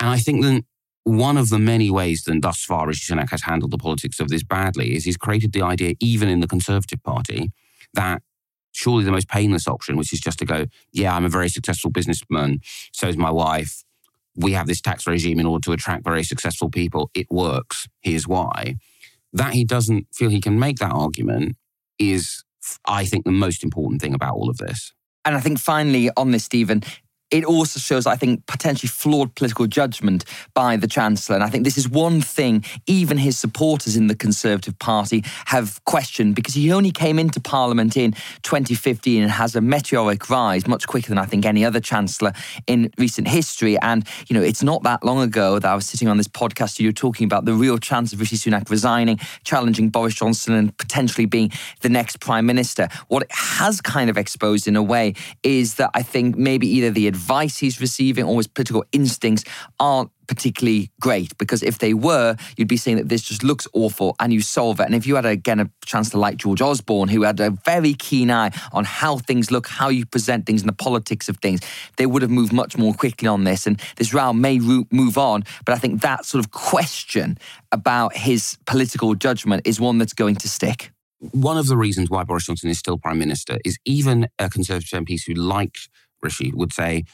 And 0.00 0.08
I 0.10 0.18
think 0.18 0.42
then 0.42 0.64
one 1.04 1.36
of 1.36 1.48
the 1.48 1.58
many 1.58 1.90
ways 1.90 2.24
that 2.24 2.42
thus 2.42 2.62
far 2.62 2.86
Rishi 2.86 3.12
Sunak 3.12 3.30
has 3.30 3.42
handled 3.42 3.70
the 3.70 3.78
politics 3.78 4.20
of 4.20 4.28
this 4.28 4.42
badly 4.42 4.94
is 4.94 5.04
he's 5.04 5.16
created 5.16 5.52
the 5.52 5.62
idea, 5.62 5.94
even 6.00 6.28
in 6.28 6.40
the 6.40 6.46
Conservative 6.46 7.02
Party, 7.02 7.50
that 7.94 8.22
surely 8.72 9.04
the 9.04 9.10
most 9.10 9.28
painless 9.28 9.66
option, 9.66 9.96
which 9.96 10.12
is 10.12 10.20
just 10.20 10.38
to 10.38 10.44
go, 10.44 10.66
yeah, 10.92 11.14
I'm 11.14 11.24
a 11.24 11.28
very 11.28 11.48
successful 11.48 11.90
businessman, 11.90 12.60
so 12.92 13.08
is 13.08 13.16
my 13.16 13.30
wife. 13.30 13.82
We 14.36 14.52
have 14.52 14.66
this 14.66 14.80
tax 14.80 15.06
regime 15.06 15.40
in 15.40 15.46
order 15.46 15.64
to 15.64 15.72
attract 15.72 16.04
very 16.04 16.22
successful 16.22 16.70
people. 16.70 17.10
It 17.14 17.26
works. 17.30 17.88
Here's 18.00 18.28
why. 18.28 18.76
That 19.32 19.54
he 19.54 19.64
doesn't 19.64 20.06
feel 20.12 20.30
he 20.30 20.40
can 20.40 20.58
make 20.58 20.78
that 20.78 20.92
argument 20.92 21.56
is, 21.98 22.44
I 22.86 23.04
think, 23.04 23.24
the 23.24 23.32
most 23.32 23.64
important 23.64 24.00
thing 24.00 24.14
about 24.14 24.34
all 24.34 24.48
of 24.48 24.58
this. 24.58 24.92
And 25.24 25.36
I 25.36 25.40
think 25.40 25.58
finally 25.58 26.10
on 26.16 26.30
this, 26.30 26.44
Stephen, 26.44 26.82
it 27.30 27.44
also 27.44 27.78
shows, 27.78 28.06
I 28.06 28.16
think, 28.16 28.46
potentially 28.46 28.88
flawed 28.88 29.34
political 29.34 29.66
judgment 29.66 30.24
by 30.54 30.76
the 30.76 30.86
Chancellor. 30.86 31.36
And 31.36 31.44
I 31.44 31.48
think 31.48 31.64
this 31.64 31.78
is 31.78 31.88
one 31.88 32.20
thing 32.20 32.64
even 32.86 33.18
his 33.18 33.38
supporters 33.38 33.96
in 33.96 34.08
the 34.08 34.16
Conservative 34.16 34.78
Party 34.78 35.24
have 35.46 35.82
questioned 35.84 36.34
because 36.34 36.54
he 36.54 36.72
only 36.72 36.90
came 36.90 37.18
into 37.18 37.40
Parliament 37.40 37.96
in 37.96 38.12
2015 38.42 39.22
and 39.22 39.30
has 39.30 39.54
a 39.54 39.60
meteoric 39.60 40.28
rise 40.28 40.66
much 40.66 40.86
quicker 40.86 41.08
than 41.08 41.18
I 41.18 41.24
think 41.24 41.46
any 41.46 41.64
other 41.64 41.80
Chancellor 41.80 42.32
in 42.66 42.90
recent 42.98 43.28
history. 43.28 43.78
And, 43.78 44.06
you 44.28 44.34
know, 44.34 44.42
it's 44.42 44.62
not 44.62 44.82
that 44.82 45.04
long 45.04 45.20
ago 45.20 45.58
that 45.58 45.70
I 45.70 45.74
was 45.74 45.86
sitting 45.86 46.08
on 46.08 46.16
this 46.16 46.28
podcast 46.28 46.78
and 46.78 46.80
you 46.80 46.88
were 46.88 46.92
talking 46.92 47.24
about 47.24 47.44
the 47.44 47.54
real 47.54 47.78
chance 47.78 48.12
of 48.12 48.20
Rishi 48.20 48.36
Sunak 48.36 48.70
resigning, 48.70 49.18
challenging 49.44 49.88
Boris 49.88 50.14
Johnson, 50.14 50.54
and 50.54 50.76
potentially 50.78 51.26
being 51.26 51.52
the 51.80 51.88
next 51.88 52.20
Prime 52.20 52.46
Minister. 52.46 52.88
What 53.08 53.22
it 53.22 53.32
has 53.32 53.80
kind 53.80 54.10
of 54.10 54.18
exposed 54.18 54.66
in 54.66 54.76
a 54.76 54.82
way 54.82 55.14
is 55.42 55.76
that 55.76 55.90
I 55.94 56.02
think 56.02 56.36
maybe 56.36 56.66
either 56.68 56.90
the 56.90 57.06
advice 57.20 57.58
he's 57.58 57.80
receiving 57.80 58.24
or 58.24 58.36
his 58.38 58.46
political 58.46 58.84
instincts 58.92 59.44
aren't 59.78 60.10
particularly 60.26 60.90
great 61.00 61.36
because 61.38 61.62
if 61.62 61.78
they 61.78 61.92
were, 61.92 62.36
you'd 62.56 62.68
be 62.68 62.76
saying 62.76 62.96
that 62.96 63.08
this 63.08 63.22
just 63.22 63.42
looks 63.42 63.66
awful 63.74 64.16
and 64.20 64.32
you 64.32 64.40
solve 64.40 64.80
it. 64.80 64.84
And 64.84 64.94
if 64.94 65.06
you 65.06 65.16
had 65.16 65.26
again 65.26 65.60
a 65.60 65.68
chance 65.84 66.10
to 66.10 66.18
like 66.18 66.36
George 66.36 66.62
Osborne, 66.62 67.08
who 67.08 67.22
had 67.22 67.38
a 67.40 67.50
very 67.50 67.94
keen 67.94 68.30
eye 68.30 68.52
on 68.72 68.84
how 68.84 69.18
things 69.18 69.50
look, 69.50 69.66
how 69.66 69.88
you 69.88 70.06
present 70.06 70.46
things, 70.46 70.62
and 70.62 70.68
the 70.68 70.74
politics 70.88 71.28
of 71.28 71.36
things, 71.38 71.60
they 71.96 72.06
would 72.06 72.22
have 72.22 72.30
moved 72.30 72.52
much 72.52 72.78
more 72.78 72.94
quickly 72.94 73.28
on 73.28 73.44
this. 73.44 73.66
And 73.66 73.78
this 73.96 74.14
row 74.14 74.32
may 74.32 74.58
move 74.58 75.18
on, 75.18 75.44
but 75.66 75.74
I 75.74 75.78
think 75.78 76.00
that 76.00 76.24
sort 76.24 76.42
of 76.42 76.52
question 76.52 77.36
about 77.70 78.16
his 78.16 78.56
political 78.66 79.14
judgment 79.14 79.66
is 79.66 79.78
one 79.80 79.98
that's 79.98 80.14
going 80.14 80.36
to 80.36 80.48
stick. 80.48 80.90
One 81.18 81.58
of 81.58 81.66
the 81.66 81.76
reasons 81.76 82.08
why 82.08 82.24
Boris 82.24 82.46
Johnson 82.46 82.70
is 82.70 82.78
still 82.78 82.96
prime 82.96 83.18
minister 83.18 83.58
is 83.62 83.76
even 83.84 84.28
a 84.38 84.48
Conservative 84.48 85.04
MPs 85.04 85.26
who 85.26 85.34
liked 85.34 85.90
Rishi 86.22 86.52
would 86.54 86.72
say, 86.72 87.04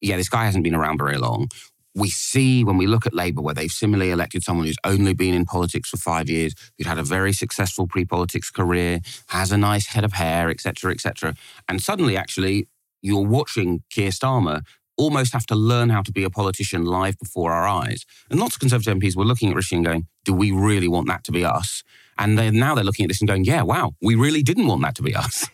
yeah, 0.00 0.16
this 0.16 0.28
guy 0.28 0.44
hasn't 0.44 0.64
been 0.64 0.74
around 0.74 0.98
very 0.98 1.18
long 1.18 1.48
we 1.94 2.10
see 2.10 2.64
when 2.64 2.76
we 2.76 2.86
look 2.86 3.06
at 3.06 3.14
Labour, 3.14 3.40
where 3.40 3.54
they've 3.54 3.70
similarly 3.70 4.10
elected 4.10 4.42
someone 4.42 4.66
who's 4.66 4.76
only 4.84 5.14
been 5.14 5.34
in 5.34 5.44
politics 5.44 5.88
for 5.88 5.96
five 5.96 6.28
years, 6.28 6.54
who'd 6.76 6.86
had 6.86 6.98
a 6.98 7.02
very 7.02 7.32
successful 7.32 7.86
pre-politics 7.86 8.50
career, 8.50 9.00
has 9.28 9.52
a 9.52 9.56
nice 9.56 9.86
head 9.88 10.04
of 10.04 10.14
hair, 10.14 10.50
etc., 10.50 10.90
etc., 10.90 11.34
and 11.68 11.82
suddenly, 11.82 12.16
actually, 12.16 12.68
you're 13.00 13.26
watching 13.26 13.82
Keir 13.90 14.10
Starmer 14.10 14.62
almost 14.96 15.32
have 15.32 15.46
to 15.46 15.54
learn 15.54 15.90
how 15.90 16.02
to 16.02 16.12
be 16.12 16.24
a 16.24 16.30
politician 16.30 16.84
live 16.84 17.18
before 17.18 17.52
our 17.52 17.66
eyes. 17.66 18.06
And 18.30 18.38
lots 18.38 18.54
of 18.54 18.60
Conservative 18.60 18.96
MPs 18.96 19.16
were 19.16 19.24
looking 19.24 19.50
at 19.50 19.56
Rishi 19.56 19.76
and 19.76 19.84
going, 19.84 20.06
"Do 20.24 20.32
we 20.32 20.52
really 20.52 20.88
want 20.88 21.08
that 21.08 21.24
to 21.24 21.32
be 21.32 21.44
us?" 21.44 21.82
And 22.16 22.36
now 22.36 22.74
they're 22.74 22.84
looking 22.84 23.04
at 23.04 23.08
this 23.08 23.20
and 23.20 23.28
going, 23.28 23.44
"Yeah, 23.44 23.62
wow, 23.62 23.94
we 24.00 24.14
really 24.14 24.42
didn't 24.42 24.66
want 24.66 24.82
that 24.82 24.94
to 24.96 25.02
be 25.02 25.14
us." 25.14 25.48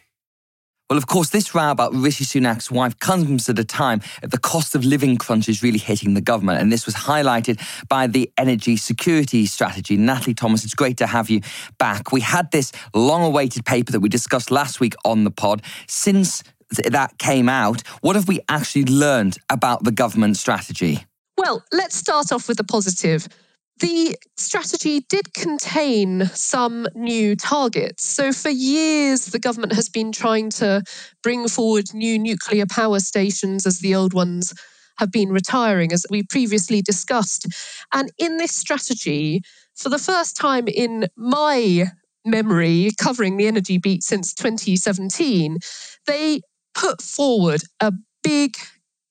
Well, 0.91 0.99
of 0.99 1.07
course, 1.07 1.31
this 1.31 1.55
row 1.55 1.71
about 1.71 1.95
Rishi 1.95 2.25
Sunak's 2.25 2.69
wife 2.69 2.99
comes 2.99 3.49
at 3.49 3.57
a 3.61 3.65
time 3.65 4.01
at 4.25 4.33
the 4.33 4.39
cost 4.39 4.75
of 4.75 4.85
living 4.85 5.17
crunch 5.19 5.49
is 5.49 5.63
really 5.63 5.79
hitting 5.79 6.15
the 6.15 6.21
government. 6.21 6.61
And 6.61 6.73
this 6.73 6.85
was 6.85 6.97
highlighted 6.97 7.61
by 7.89 8.09
the 8.09 8.29
energy 8.37 8.77
security 8.77 9.47
strategy. 9.47 9.97
Natalie 9.97 10.35
Thomas, 10.35 10.65
it's 10.65 10.75
great 10.75 10.97
to 10.97 11.07
have 11.07 11.31
you 11.31 11.43
back. 11.79 12.11
We 12.11 12.21
had 12.21 12.51
this 12.51 12.73
long 12.93 13.23
awaited 13.23 13.65
paper 13.65 13.93
that 13.93 14.01
we 14.01 14.09
discussed 14.09 14.51
last 14.51 14.81
week 14.81 14.97
on 15.05 15.23
the 15.23 15.31
pod. 15.31 15.63
Since 15.87 16.43
that 16.85 17.19
came 17.19 17.49
out, 17.49 17.87
what 18.01 18.17
have 18.17 18.27
we 18.27 18.41
actually 18.49 18.87
learned 18.87 19.39
about 19.49 19.85
the 19.85 19.93
government 19.93 20.39
strategy? 20.39 21.07
Well, 21.39 21.63
let's 21.71 21.95
start 21.95 22.33
off 22.33 22.49
with 22.49 22.57
the 22.57 22.65
positive. 22.65 23.29
The 23.81 24.15
strategy 24.37 25.01
did 25.09 25.33
contain 25.33 26.27
some 26.35 26.87
new 26.95 27.35
targets. 27.35 28.07
So, 28.07 28.33
for 28.33 28.51
years, 28.51 29.27
the 29.27 29.39
government 29.39 29.73
has 29.73 29.89
been 29.89 30.13
trying 30.13 30.51
to 30.51 30.83
bring 31.23 31.49
forward 31.49 31.95
new 31.95 32.19
nuclear 32.19 32.67
power 32.67 33.01
stations 33.01 33.67
as 33.67 33.79
the 33.79 33.95
old 33.95 34.13
ones 34.13 34.53
have 34.99 35.11
been 35.11 35.31
retiring, 35.31 35.93
as 35.93 36.05
we 36.11 36.23
previously 36.23 36.83
discussed. 36.83 37.47
And 37.95 38.13
in 38.19 38.37
this 38.37 38.55
strategy, 38.55 39.41
for 39.75 39.89
the 39.89 39.99
first 39.99 40.37
time 40.37 40.69
in 40.69 41.07
my 41.17 41.87
memory, 42.27 42.91
covering 42.99 43.39
the 43.39 43.47
energy 43.47 43.79
beat 43.79 44.03
since 44.03 44.35
2017, 44.35 45.57
they 46.07 46.43
put 46.75 47.01
forward 47.01 47.63
a 47.81 47.93
big 48.23 48.57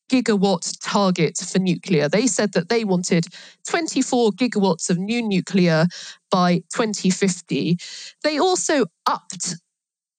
gigawatt 0.09 0.77
target 0.81 1.37
for 1.37 1.59
nuclear. 1.59 2.09
They 2.09 2.27
said 2.27 2.53
that 2.53 2.69
they 2.69 2.83
wanted 2.83 3.25
24 3.67 4.31
gigawatts 4.31 4.89
of 4.89 4.97
new 4.97 5.21
nuclear 5.21 5.85
by 6.31 6.63
2050. 6.73 7.77
They 8.23 8.39
also 8.39 8.85
upped 9.05 9.55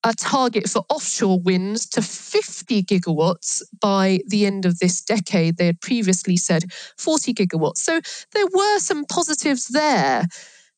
a 0.02 0.14
target 0.14 0.68
for 0.68 0.82
offshore 0.88 1.40
winds 1.40 1.86
to 1.90 2.00
50 2.02 2.82
gigawatts 2.84 3.62
by 3.80 4.20
the 4.26 4.46
end 4.46 4.64
of 4.64 4.78
this 4.78 5.02
decade. 5.02 5.56
They 5.56 5.66
had 5.66 5.80
previously 5.80 6.36
said 6.36 6.64
40 6.96 7.34
gigawatts. 7.34 7.78
So 7.78 8.00
there 8.32 8.46
were 8.46 8.78
some 8.78 9.04
positives 9.04 9.68
there. 9.68 10.26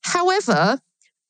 However, 0.02 0.78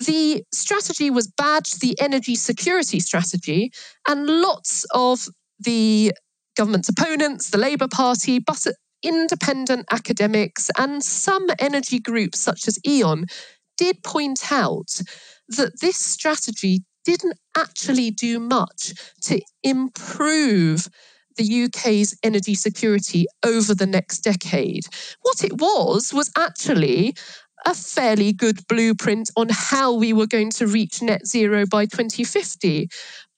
the 0.07 0.43
strategy 0.53 1.11
was 1.11 1.29
badged 1.29 1.81
the 1.81 2.01
energy 2.01 2.35
security 2.35 2.99
strategy, 2.99 3.71
and 4.09 4.27
lots 4.27 4.85
of 4.95 5.29
the 5.61 6.13
government's 6.57 6.89
opponents, 6.89 7.51
the 7.51 7.59
Labour 7.59 7.89
Party, 7.89 8.39
but 8.39 8.67
independent 9.03 9.87
academics 9.91 10.71
and 10.79 11.03
some 11.03 11.47
energy 11.59 11.99
groups 11.99 12.39
such 12.39 12.69
as 12.69 12.79
E.ON 12.87 13.27
did 13.77 14.03
point 14.05 14.53
out 14.53 15.01
that 15.49 15.81
this 15.81 15.97
strategy 15.97 16.83
didn't 17.05 17.39
actually 17.57 18.11
do 18.11 18.39
much 18.39 18.93
to 19.23 19.41
improve 19.65 20.89
the 21.37 21.65
UK's 21.65 22.17
energy 22.23 22.55
security 22.55 23.27
over 23.45 23.75
the 23.75 23.87
next 23.87 24.21
decade. 24.21 24.85
What 25.23 25.43
it 25.43 25.55
was 25.55 26.13
was 26.13 26.31
actually 26.37 27.15
a 27.65 27.75
fairly 27.75 28.33
good 28.33 28.67
blueprint 28.67 29.31
on 29.37 29.49
how 29.51 29.93
we 29.95 30.13
were 30.13 30.27
going 30.27 30.51
to 30.51 30.67
reach 30.67 31.01
net 31.01 31.27
zero 31.27 31.65
by 31.67 31.87
2050. 31.87 32.89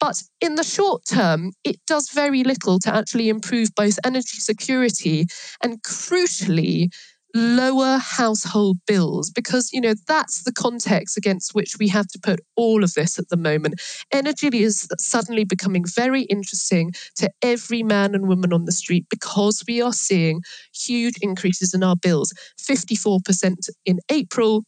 But 0.07 0.23
in 0.43 0.57
the 0.57 0.65
short 0.65 1.07
term, 1.11 1.53
it 1.65 1.77
does 1.87 2.11
very 2.11 2.45
little 2.45 2.79
to 2.81 2.95
actually 2.95 3.31
improve 3.31 3.75
both 3.75 3.99
energy 4.05 4.39
security 4.39 5.25
and, 5.63 5.83
crucially, 5.83 6.91
lower 7.35 7.97
household 7.97 8.77
bills 8.87 9.31
because 9.31 9.73
you 9.73 9.81
know 9.81 9.95
that's 10.07 10.45
the 10.45 10.53
context 10.53 11.17
against 11.17 11.55
which 11.55 11.77
we 11.81 11.89
have 11.89 12.07
to 12.09 12.19
put 12.23 12.39
all 12.55 12.85
of 12.85 12.93
this 12.93 13.19
at 13.19 13.31
the 13.31 13.37
moment. 13.39 13.81
Energy 14.13 14.49
is 14.53 14.87
suddenly 14.99 15.45
becoming 15.45 15.87
very 15.87 16.25
interesting 16.25 16.93
to 17.17 17.31
every 17.41 17.83
man 17.83 18.15
and 18.15 18.29
woman 18.29 18.53
on 18.53 18.67
the 18.67 18.73
street 18.73 19.07
because 19.09 19.65
we 19.67 19.81
are 19.81 19.95
seeing 19.95 20.43
huge 20.75 21.17
increases 21.23 21.73
in 21.73 21.83
our 21.83 21.97
bills. 21.97 22.31
54% 22.61 23.71
in 23.87 24.01
april 24.11 24.65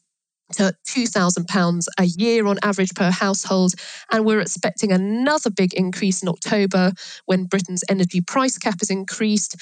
to 0.55 0.73
£2,000 0.89 1.87
a 1.99 2.05
year 2.05 2.47
on 2.47 2.59
average 2.63 2.95
per 2.95 3.11
household. 3.11 3.73
And 4.13 4.25
we're 4.25 4.41
expecting 4.41 4.93
another 4.93 5.51
big 5.51 5.75
increase 5.75 6.23
in 6.23 6.29
October 6.29 6.93
when 7.27 7.45
Britain's 7.45 7.85
energy 7.89 8.21
price 8.21 8.59
cap 8.59 8.77
is 8.81 8.91
increased. 8.91 9.57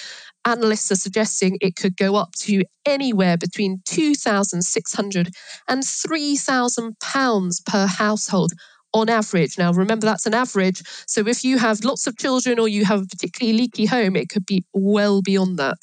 Analysts 0.45 0.93
are 0.93 0.97
suggesting 0.97 1.57
it 1.61 1.77
could 1.77 1.97
go 1.97 2.17
up 2.17 2.33
to 2.41 2.63
anywhere 2.85 3.37
between 3.37 3.81
£2,600 3.89 5.29
and 5.69 5.83
£3,000 5.83 7.65
per 7.67 7.87
household 7.87 8.53
on 8.93 9.09
average. 9.09 9.59
Now, 9.59 9.73
remember 9.73 10.07
that's 10.07 10.27
an 10.27 10.35
average. 10.35 10.83
So 11.07 11.27
if 11.27 11.45
you 11.45 11.59
have 11.59 11.85
lots 11.85 12.07
of 12.07 12.17
children 12.17 12.59
or 12.59 12.69
you 12.69 12.85
have 12.85 13.03
a 13.03 13.07
particularly 13.07 13.59
leaky 13.59 13.87
home, 13.87 14.17
it 14.17 14.29
could 14.29 14.47
be 14.47 14.65
well 14.73 15.21
beyond 15.21 15.59
that. 15.59 15.79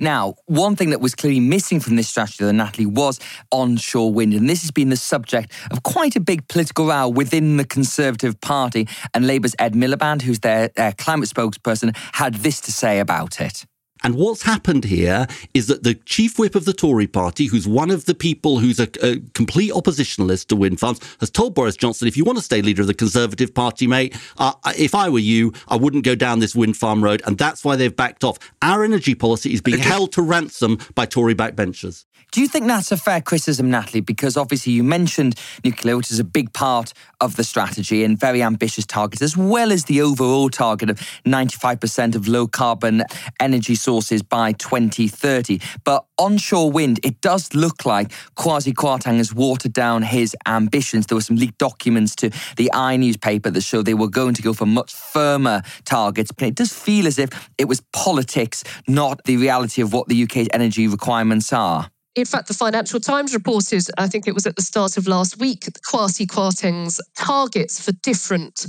Now, 0.00 0.34
one 0.46 0.76
thing 0.76 0.90
that 0.90 1.00
was 1.00 1.14
clearly 1.14 1.40
missing 1.40 1.80
from 1.80 1.96
this 1.96 2.08
strategy, 2.08 2.44
though, 2.44 2.52
Natalie, 2.52 2.86
was 2.86 3.18
onshore 3.50 4.12
wind. 4.12 4.34
And 4.34 4.48
this 4.48 4.62
has 4.62 4.70
been 4.70 4.90
the 4.90 4.96
subject 4.96 5.52
of 5.70 5.82
quite 5.82 6.16
a 6.16 6.20
big 6.20 6.46
political 6.48 6.86
row 6.86 7.08
within 7.08 7.56
the 7.56 7.64
Conservative 7.64 8.40
Party. 8.40 8.88
And 9.14 9.26
Labour's 9.26 9.54
Ed 9.58 9.74
Miliband, 9.74 10.22
who's 10.22 10.40
their, 10.40 10.68
their 10.68 10.92
climate 10.92 11.28
spokesperson, 11.28 11.96
had 12.12 12.34
this 12.34 12.60
to 12.62 12.72
say 12.72 13.00
about 13.00 13.40
it. 13.40 13.66
And 14.04 14.16
what's 14.16 14.42
happened 14.42 14.84
here 14.84 15.26
is 15.54 15.66
that 15.68 15.82
the 15.82 15.94
chief 15.94 16.38
whip 16.38 16.54
of 16.54 16.66
the 16.66 16.74
Tory 16.74 17.06
party, 17.06 17.46
who's 17.46 17.66
one 17.66 17.90
of 17.90 18.04
the 18.04 18.14
people 18.14 18.58
who's 18.58 18.78
a, 18.78 18.88
a, 19.02 19.18
complete 19.32 19.72
oppositionalist 19.72 20.48
to 20.48 20.56
wind 20.56 20.78
farms, 20.78 21.00
has 21.20 21.30
told 21.30 21.54
Boris 21.54 21.74
Johnson, 21.74 22.06
if 22.06 22.14
you 22.14 22.22
want 22.22 22.36
to 22.36 22.44
stay 22.44 22.60
leader 22.60 22.82
of 22.82 22.86
the 22.86 22.92
Conservative 22.92 23.54
Party, 23.54 23.86
mate, 23.86 24.14
uh, 24.36 24.52
if 24.76 24.94
I 24.94 25.08
were 25.08 25.20
you, 25.20 25.54
I 25.68 25.76
wouldn't 25.76 26.04
go 26.04 26.14
down 26.14 26.40
this 26.40 26.54
wind 26.54 26.76
farm 26.76 27.02
road. 27.02 27.22
And 27.24 27.38
that's 27.38 27.64
why 27.64 27.76
they've 27.76 27.96
backed 27.96 28.24
off. 28.24 28.38
Our 28.60 28.84
energy 28.84 29.14
policy 29.14 29.54
is 29.54 29.62
being 29.62 29.78
held 29.78 30.12
to 30.12 30.22
ransom 30.22 30.78
by 30.94 31.06
Tory 31.06 31.34
backbenchers. 31.34 32.04
Do 32.30 32.40
you 32.40 32.48
think 32.48 32.66
that's 32.66 32.90
a 32.90 32.96
fair 32.96 33.20
criticism, 33.20 33.70
Natalie? 33.70 34.00
Because 34.00 34.36
obviously 34.36 34.72
you 34.72 34.82
mentioned 34.82 35.36
nuclear, 35.62 35.96
which 35.96 36.10
is 36.10 36.18
a 36.18 36.24
big 36.24 36.52
part 36.52 36.92
of 37.20 37.36
the 37.36 37.44
strategy 37.44 38.02
and 38.02 38.18
very 38.18 38.42
ambitious 38.42 38.84
targets, 38.84 39.22
as 39.22 39.36
well 39.36 39.70
as 39.70 39.84
the 39.84 40.02
overall 40.02 40.50
target 40.50 40.90
of 40.90 40.98
95% 41.24 42.16
of 42.16 42.26
low 42.26 42.48
carbon 42.48 43.04
energy 43.38 43.76
sources 43.76 43.93
by 44.28 44.52
2030. 44.52 45.60
But 45.84 46.04
onshore 46.18 46.70
wind, 46.70 47.00
it 47.02 47.20
does 47.20 47.54
look 47.54 47.84
like 47.84 48.10
Kwasi 48.36 48.72
Kwarteng 48.72 49.18
has 49.18 49.34
watered 49.34 49.72
down 49.72 50.02
his 50.02 50.36
ambitions. 50.46 51.06
There 51.06 51.16
were 51.16 51.22
some 51.22 51.36
leaked 51.36 51.58
documents 51.58 52.14
to 52.16 52.30
the 52.56 52.70
i 52.72 52.96
newspaper 52.96 53.50
that 53.50 53.62
showed 53.62 53.86
they 53.86 53.94
were 53.94 54.08
going 54.08 54.34
to 54.34 54.42
go 54.42 54.52
for 54.52 54.66
much 54.66 54.92
firmer 54.92 55.62
targets. 55.84 56.32
But 56.32 56.48
it 56.48 56.54
does 56.54 56.72
feel 56.72 57.06
as 57.06 57.18
if 57.18 57.30
it 57.58 57.66
was 57.66 57.80
politics, 57.92 58.64
not 58.88 59.22
the 59.24 59.36
reality 59.36 59.82
of 59.82 59.92
what 59.92 60.08
the 60.08 60.22
UK's 60.24 60.48
energy 60.52 60.88
requirements 60.88 61.52
are. 61.52 61.90
In 62.14 62.24
fact, 62.24 62.46
the 62.46 62.54
Financial 62.54 63.00
Times 63.00 63.34
reported, 63.34 63.82
I 63.98 64.06
think 64.06 64.28
it 64.28 64.34
was 64.34 64.46
at 64.46 64.54
the 64.54 64.62
start 64.62 64.96
of 64.96 65.08
last 65.08 65.40
week, 65.40 65.64
Kwasi 65.90 66.26
Kwarteng's 66.26 67.00
targets 67.18 67.84
for 67.84 67.90
different 68.04 68.66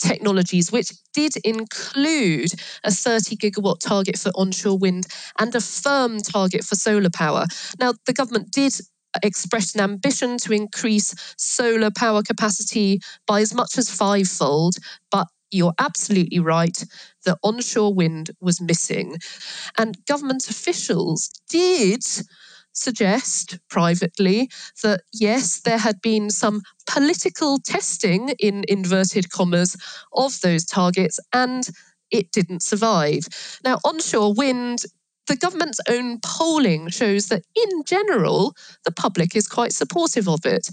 technologies, 0.00 0.72
which 0.72 0.90
did 1.14 1.34
include 1.44 2.50
a 2.82 2.90
30 2.90 3.36
gigawatt 3.36 3.78
target 3.78 4.18
for 4.18 4.30
onshore 4.30 4.76
wind 4.76 5.06
and 5.38 5.54
a 5.54 5.60
firm 5.60 6.18
target 6.18 6.64
for 6.64 6.74
solar 6.74 7.10
power. 7.10 7.46
Now, 7.78 7.92
the 8.06 8.12
government 8.12 8.50
did 8.50 8.72
express 9.22 9.74
an 9.76 9.82
ambition 9.82 10.36
to 10.38 10.52
increase 10.52 11.14
solar 11.36 11.90
power 11.92 12.22
capacity 12.22 13.00
by 13.26 13.40
as 13.40 13.54
much 13.54 13.78
as 13.78 13.88
fivefold, 13.88 14.74
but 15.12 15.28
you're 15.52 15.74
absolutely 15.78 16.40
right. 16.40 16.84
The 17.24 17.36
onshore 17.44 17.94
wind 17.94 18.30
was 18.40 18.60
missing. 18.60 19.16
And 19.78 19.96
government 20.06 20.48
officials 20.48 21.30
did 21.48 22.02
suggest 22.72 23.58
privately 23.68 24.48
that 24.82 25.02
yes, 25.12 25.60
there 25.60 25.78
had 25.78 26.00
been 26.00 26.30
some 26.30 26.62
political 26.86 27.58
testing 27.58 28.30
in 28.38 28.64
inverted 28.68 29.30
commas 29.30 29.76
of 30.12 30.40
those 30.40 30.64
targets 30.64 31.18
and 31.32 31.68
it 32.10 32.32
didn't 32.32 32.62
survive. 32.62 33.26
Now, 33.64 33.78
onshore 33.84 34.34
wind 34.34 34.84
the 35.30 35.36
government's 35.36 35.78
own 35.88 36.18
polling 36.24 36.88
shows 36.88 37.28
that, 37.28 37.44
in 37.54 37.84
general, 37.84 38.56
the 38.84 38.90
public 38.90 39.36
is 39.36 39.46
quite 39.46 39.72
supportive 39.72 40.28
of 40.28 40.44
it. 40.44 40.68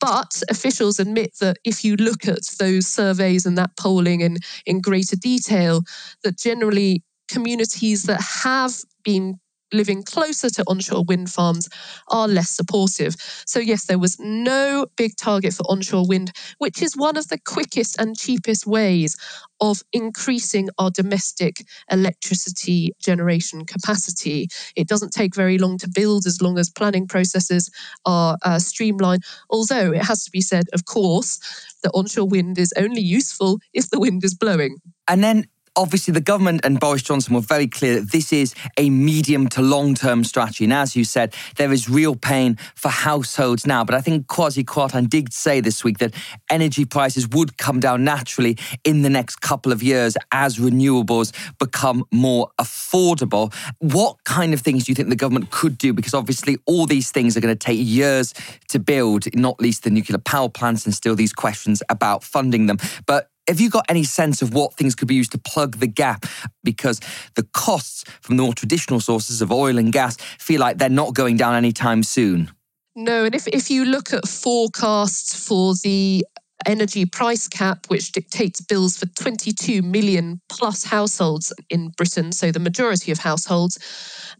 But 0.00 0.42
officials 0.48 1.00
admit 1.00 1.32
that 1.40 1.56
if 1.64 1.84
you 1.84 1.96
look 1.96 2.28
at 2.28 2.46
those 2.60 2.86
surveys 2.86 3.44
and 3.46 3.58
that 3.58 3.76
polling 3.76 4.20
in, 4.20 4.36
in 4.64 4.80
greater 4.80 5.16
detail, 5.16 5.82
that 6.22 6.38
generally 6.38 7.02
communities 7.28 8.04
that 8.04 8.20
have 8.44 8.76
been 9.02 9.40
living 9.72 10.02
closer 10.02 10.50
to 10.50 10.64
onshore 10.66 11.04
wind 11.04 11.30
farms 11.30 11.68
are 12.08 12.28
less 12.28 12.50
supportive. 12.50 13.16
So, 13.46 13.58
yes, 13.58 13.86
there 13.86 13.98
was 13.98 14.18
no 14.20 14.86
big 14.96 15.16
target 15.16 15.54
for 15.54 15.64
onshore 15.70 16.06
wind, 16.06 16.32
which 16.58 16.82
is 16.82 16.96
one 16.96 17.16
of 17.16 17.28
the 17.28 17.38
quickest 17.38 17.98
and 17.98 18.16
cheapest 18.16 18.66
ways 18.66 19.16
of 19.60 19.82
increasing 19.92 20.68
our 20.78 20.90
domestic 20.90 21.64
electricity 21.90 22.92
generation 23.00 23.64
capacity. 23.64 24.48
It 24.76 24.88
doesn't 24.88 25.12
take 25.12 25.34
very 25.34 25.58
long 25.58 25.78
to 25.78 25.88
build 25.88 26.26
as 26.26 26.42
long 26.42 26.58
as 26.58 26.70
planning 26.70 27.06
processes 27.06 27.70
are 28.04 28.36
uh, 28.42 28.58
streamlined. 28.58 29.24
Although 29.50 29.92
it 29.92 30.04
has 30.04 30.24
to 30.24 30.30
be 30.30 30.40
said, 30.40 30.64
of 30.72 30.84
course, 30.84 31.38
that 31.82 31.92
onshore 31.94 32.28
wind 32.28 32.58
is 32.58 32.72
only 32.76 33.00
useful 33.00 33.58
if 33.72 33.90
the 33.90 34.00
wind 34.00 34.24
is 34.24 34.34
blowing. 34.34 34.76
And 35.08 35.22
then 35.22 35.46
obviously 35.76 36.12
the 36.12 36.20
government 36.20 36.62
and 36.64 36.80
Boris 36.80 37.02
Johnson 37.02 37.34
were 37.34 37.40
very 37.40 37.66
clear 37.66 38.00
that 38.00 38.10
this 38.10 38.32
is 38.32 38.54
a 38.76 38.90
medium 38.90 39.48
to 39.50 39.62
long 39.62 39.94
term 39.94 40.24
strategy. 40.24 40.64
And 40.64 40.72
as 40.72 40.96
you 40.96 41.04
said, 41.04 41.34
there 41.56 41.72
is 41.72 41.88
real 41.88 42.16
pain 42.16 42.56
for 42.74 42.88
households 42.88 43.66
now. 43.66 43.84
But 43.84 43.94
I 43.94 44.00
think 44.00 44.26
Kwasi 44.26 44.64
Kwarteng 44.64 45.08
did 45.08 45.32
say 45.32 45.60
this 45.60 45.84
week 45.84 45.98
that 45.98 46.14
energy 46.50 46.84
prices 46.84 47.28
would 47.28 47.58
come 47.58 47.80
down 47.80 48.04
naturally 48.04 48.56
in 48.84 49.02
the 49.02 49.10
next 49.10 49.40
couple 49.40 49.72
of 49.72 49.82
years 49.82 50.16
as 50.32 50.58
renewables 50.58 51.32
become 51.58 52.04
more 52.10 52.50
affordable. 52.60 53.54
What 53.78 54.24
kind 54.24 54.54
of 54.54 54.60
things 54.60 54.84
do 54.84 54.92
you 54.92 54.94
think 54.94 55.10
the 55.10 55.16
government 55.16 55.50
could 55.50 55.76
do? 55.78 55.92
Because 55.92 56.14
obviously 56.14 56.56
all 56.66 56.86
these 56.86 57.10
things 57.10 57.36
are 57.36 57.40
going 57.40 57.56
to 57.56 57.66
take 57.66 57.78
years 57.80 58.32
to 58.68 58.78
build, 58.78 59.34
not 59.34 59.60
least 59.60 59.84
the 59.84 59.90
nuclear 59.90 60.18
power 60.18 60.48
plants 60.48 60.86
and 60.86 60.94
still 60.94 61.14
these 61.14 61.32
questions 61.32 61.82
about 61.88 62.24
funding 62.24 62.66
them. 62.66 62.78
But 63.06 63.30
have 63.48 63.60
you 63.60 63.70
got 63.70 63.84
any 63.88 64.04
sense 64.04 64.42
of 64.42 64.54
what 64.54 64.74
things 64.74 64.94
could 64.94 65.08
be 65.08 65.14
used 65.14 65.32
to 65.32 65.38
plug 65.38 65.78
the 65.78 65.86
gap? 65.86 66.26
Because 66.64 67.00
the 67.34 67.44
costs 67.52 68.04
from 68.20 68.36
the 68.36 68.42
more 68.42 68.54
traditional 68.54 69.00
sources 69.00 69.40
of 69.40 69.52
oil 69.52 69.78
and 69.78 69.92
gas 69.92 70.16
feel 70.38 70.60
like 70.60 70.78
they're 70.78 70.88
not 70.88 71.14
going 71.14 71.36
down 71.36 71.54
anytime 71.54 72.02
soon. 72.02 72.50
No, 72.94 73.24
and 73.24 73.34
if, 73.34 73.46
if 73.48 73.70
you 73.70 73.84
look 73.84 74.12
at 74.12 74.26
forecasts 74.26 75.46
for 75.46 75.74
the 75.82 76.24
energy 76.64 77.04
price 77.04 77.46
cap, 77.46 77.86
which 77.88 78.12
dictates 78.12 78.60
bills 78.60 78.96
for 78.96 79.06
22 79.06 79.82
million 79.82 80.40
plus 80.48 80.82
households 80.82 81.52
in 81.68 81.90
Britain, 81.90 82.32
so 82.32 82.50
the 82.50 82.58
majority 82.58 83.12
of 83.12 83.18
households, 83.18 83.78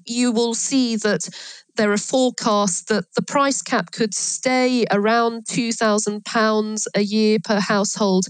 you 0.07 0.33
will 0.33 0.55
see 0.55 0.97
that 0.97 1.29
there 1.77 1.93
are 1.93 1.99
forecasts 1.99 2.85
that 2.85 3.05
the 3.15 3.23
price 3.23 3.61
cap 3.61 3.93
could 3.93 4.15
stay 4.15 4.87
around 4.91 5.45
£2,000 5.45 6.87
a 6.95 7.01
year 7.03 7.39
per 7.45 7.61
household 7.61 8.27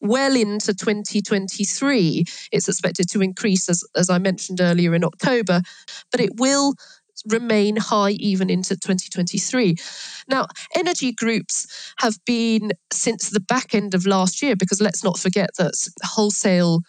well 0.00 0.34
into 0.34 0.74
2023. 0.74 2.24
It's 2.52 2.68
expected 2.68 3.08
to 3.10 3.22
increase, 3.22 3.68
as, 3.68 3.84
as 3.96 4.10
I 4.10 4.18
mentioned 4.18 4.60
earlier, 4.60 4.94
in 4.94 5.04
October, 5.04 5.62
but 6.10 6.20
it 6.20 6.30
will 6.36 6.74
remain 7.26 7.76
high 7.76 8.12
even 8.12 8.48
into 8.48 8.74
2023. 8.76 9.76
Now, 10.28 10.46
energy 10.74 11.12
groups 11.12 11.92
have 11.98 12.16
been 12.24 12.72
since 12.92 13.30
the 13.30 13.40
back 13.40 13.74
end 13.74 13.94
of 13.94 14.06
last 14.06 14.42
year, 14.42 14.56
because 14.56 14.80
let's 14.80 15.04
not 15.04 15.18
forget 15.18 15.50
that 15.58 15.74
wholesale 16.02 16.80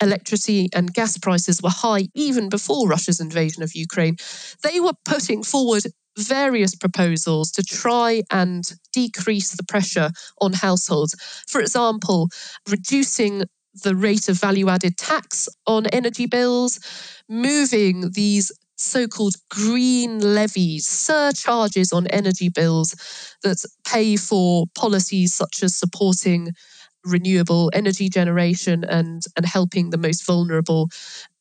electricity 0.00 0.68
and 0.74 0.92
gas 0.92 1.16
prices 1.16 1.62
were 1.62 1.70
high 1.70 2.08
even 2.14 2.48
before 2.48 2.88
Russia's 2.88 3.20
invasion 3.20 3.62
of 3.62 3.74
Ukraine. 3.74 4.16
They 4.62 4.80
were 4.80 4.94
putting 5.04 5.42
forward 5.42 5.84
various 6.18 6.74
proposals 6.74 7.50
to 7.52 7.62
try 7.62 8.22
and 8.30 8.72
decrease 8.92 9.52
the 9.52 9.64
pressure 9.64 10.10
on 10.40 10.52
households. 10.52 11.14
For 11.48 11.60
example, 11.60 12.28
reducing 12.68 13.44
the 13.82 13.96
rate 13.96 14.28
of 14.28 14.38
value 14.38 14.68
added 14.68 14.98
tax 14.98 15.48
on 15.66 15.86
energy 15.86 16.26
bills, 16.26 16.78
moving 17.28 18.10
these 18.12 18.52
so 18.76 19.06
called 19.06 19.34
green 19.50 20.18
levies, 20.34 20.86
surcharges 20.86 21.92
on 21.92 22.06
energy 22.08 22.48
bills 22.48 22.94
that 23.42 23.64
pay 23.86 24.16
for 24.16 24.66
policies 24.74 25.34
such 25.34 25.62
as 25.62 25.76
supporting 25.76 26.50
renewable 27.04 27.70
energy 27.74 28.08
generation 28.08 28.84
and, 28.84 29.22
and 29.36 29.46
helping 29.46 29.90
the 29.90 29.98
most 29.98 30.24
vulnerable 30.26 30.88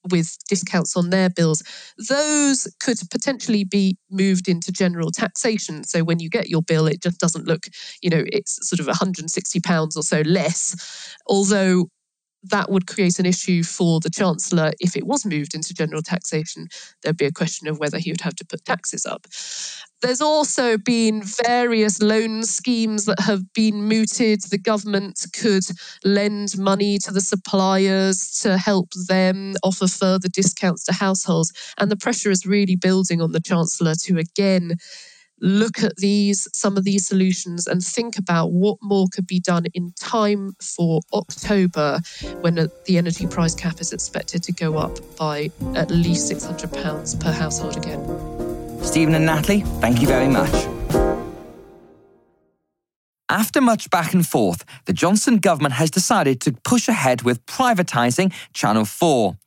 with 0.09 0.37
discounts 0.49 0.97
on 0.97 1.09
their 1.09 1.29
bills, 1.29 1.61
those 2.09 2.67
could 2.79 2.97
potentially 3.11 3.63
be 3.63 3.97
moved 4.09 4.47
into 4.47 4.71
general 4.71 5.11
taxation. 5.11 5.83
So 5.83 6.03
when 6.03 6.19
you 6.19 6.29
get 6.29 6.49
your 6.49 6.61
bill, 6.61 6.87
it 6.87 7.01
just 7.01 7.19
doesn't 7.19 7.45
look, 7.45 7.67
you 8.01 8.09
know, 8.09 8.23
it's 8.27 8.67
sort 8.67 8.79
of 8.79 8.87
160 8.87 9.59
pounds 9.59 9.95
or 9.95 10.03
so 10.03 10.21
less. 10.21 11.15
Although 11.27 11.87
that 12.43 12.71
would 12.71 12.87
create 12.87 13.19
an 13.19 13.25
issue 13.25 13.63
for 13.63 13.99
the 13.99 14.09
Chancellor 14.09 14.71
if 14.79 14.95
it 14.95 15.05
was 15.05 15.25
moved 15.25 15.53
into 15.53 15.73
general 15.73 16.01
taxation. 16.01 16.67
There'd 17.01 17.17
be 17.17 17.25
a 17.25 17.31
question 17.31 17.67
of 17.67 17.79
whether 17.79 17.99
he 17.99 18.11
would 18.11 18.21
have 18.21 18.35
to 18.35 18.45
put 18.45 18.65
taxes 18.65 19.05
up. 19.05 19.27
There's 20.01 20.21
also 20.21 20.77
been 20.79 21.21
various 21.45 22.01
loan 22.01 22.43
schemes 22.43 23.05
that 23.05 23.19
have 23.19 23.53
been 23.53 23.83
mooted. 23.83 24.41
The 24.41 24.57
government 24.57 25.23
could 25.39 25.63
lend 26.03 26.57
money 26.57 26.97
to 26.99 27.11
the 27.11 27.21
suppliers 27.21 28.39
to 28.41 28.57
help 28.57 28.89
them 29.07 29.53
offer 29.63 29.87
further 29.87 30.27
discounts 30.27 30.83
to 30.85 30.93
households. 30.93 31.51
And 31.77 31.91
the 31.91 31.97
pressure 31.97 32.31
is 32.31 32.47
really 32.47 32.75
building 32.75 33.21
on 33.21 33.31
the 33.31 33.41
Chancellor 33.41 33.93
to 34.03 34.17
again 34.17 34.77
look 35.41 35.83
at 35.83 35.95
these 35.97 36.47
some 36.53 36.77
of 36.77 36.83
these 36.83 37.07
solutions 37.07 37.67
and 37.67 37.83
think 37.83 38.17
about 38.17 38.51
what 38.51 38.77
more 38.81 39.07
could 39.13 39.27
be 39.27 39.39
done 39.39 39.65
in 39.73 39.91
time 39.99 40.53
for 40.61 41.01
October 41.13 41.99
when 42.41 42.55
the 42.55 42.97
energy 42.97 43.27
price 43.27 43.55
cap 43.55 43.81
is 43.81 43.91
expected 43.91 44.43
to 44.43 44.51
go 44.51 44.77
up 44.77 44.97
by 45.17 45.49
at 45.75 45.89
least 45.89 46.27
600 46.27 46.71
pounds 46.71 47.15
per 47.15 47.31
household 47.31 47.75
again. 47.77 48.01
Stephen 48.83 49.15
and 49.15 49.25
Natalie, 49.25 49.61
thank 49.79 50.01
you 50.01 50.07
very 50.07 50.27
much. 50.27 50.53
After 53.29 53.61
much 53.61 53.89
back 53.89 54.13
and 54.13 54.27
forth, 54.27 54.65
the 54.85 54.93
Johnson 54.93 55.37
government 55.37 55.75
has 55.75 55.89
decided 55.89 56.41
to 56.41 56.51
push 56.51 56.89
ahead 56.89 57.21
with 57.21 57.45
privatising 57.45 58.33
Channel 58.53 58.83
4 58.83 59.37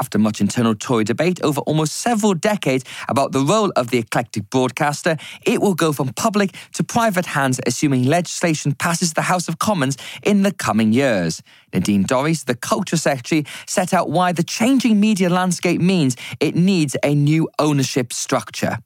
after 0.00 0.18
much 0.18 0.40
internal 0.40 0.74
Tory 0.74 1.04
debate 1.04 1.40
over 1.42 1.60
almost 1.62 1.94
several 1.94 2.34
decades 2.34 2.84
about 3.08 3.32
the 3.32 3.40
role 3.40 3.70
of 3.76 3.90
the 3.90 3.98
eclectic 3.98 4.48
broadcaster, 4.50 5.16
it 5.44 5.60
will 5.60 5.74
go 5.74 5.92
from 5.92 6.12
public 6.14 6.54
to 6.74 6.84
private 6.84 7.26
hands, 7.26 7.60
assuming 7.66 8.04
legislation 8.04 8.72
passes 8.72 9.12
the 9.12 9.22
House 9.22 9.48
of 9.48 9.58
Commons 9.58 9.96
in 10.22 10.42
the 10.42 10.52
coming 10.52 10.92
years. 10.92 11.42
Nadine 11.72 12.04
Dorries, 12.04 12.44
the 12.44 12.54
Culture 12.54 12.96
Secretary, 12.96 13.44
set 13.66 13.94
out 13.94 14.10
why 14.10 14.32
the 14.32 14.42
changing 14.42 15.00
media 15.00 15.28
landscape 15.28 15.80
means 15.80 16.16
it 16.40 16.54
needs 16.54 16.96
a 17.02 17.14
new 17.14 17.48
ownership 17.58 18.12
structure. 18.12 18.78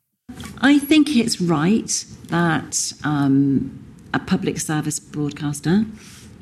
I 0.59 0.79
think 0.79 1.17
it's 1.17 1.41
right 1.41 2.05
that 2.29 2.93
um, 3.05 3.85
a 4.13 4.19
public 4.19 4.59
service 4.59 4.99
broadcaster 4.99 5.85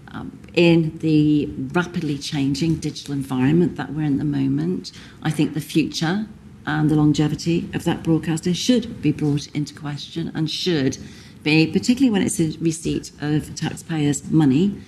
um, 0.08 0.38
in 0.54 0.98
the 0.98 1.46
rapidly 1.72 2.18
changing 2.18 2.76
digital 2.76 3.12
environment 3.12 3.76
that 3.76 3.92
we're 3.92 4.02
in 4.02 4.14
at 4.14 4.18
the 4.18 4.24
moment. 4.24 4.92
I 5.22 5.30
think 5.30 5.54
the 5.54 5.60
future 5.60 6.26
and 6.66 6.90
the 6.90 6.94
longevity 6.94 7.68
of 7.74 7.84
that 7.84 8.02
broadcaster 8.02 8.54
should 8.54 9.02
be 9.02 9.12
brought 9.12 9.48
into 9.48 9.74
question 9.74 10.30
and 10.34 10.50
should 10.50 10.96
be, 11.42 11.66
particularly 11.66 12.10
when 12.10 12.22
it's 12.22 12.40
a 12.40 12.56
receipt 12.58 13.12
of 13.20 13.54
taxpayers' 13.54 14.30
money. 14.30 14.80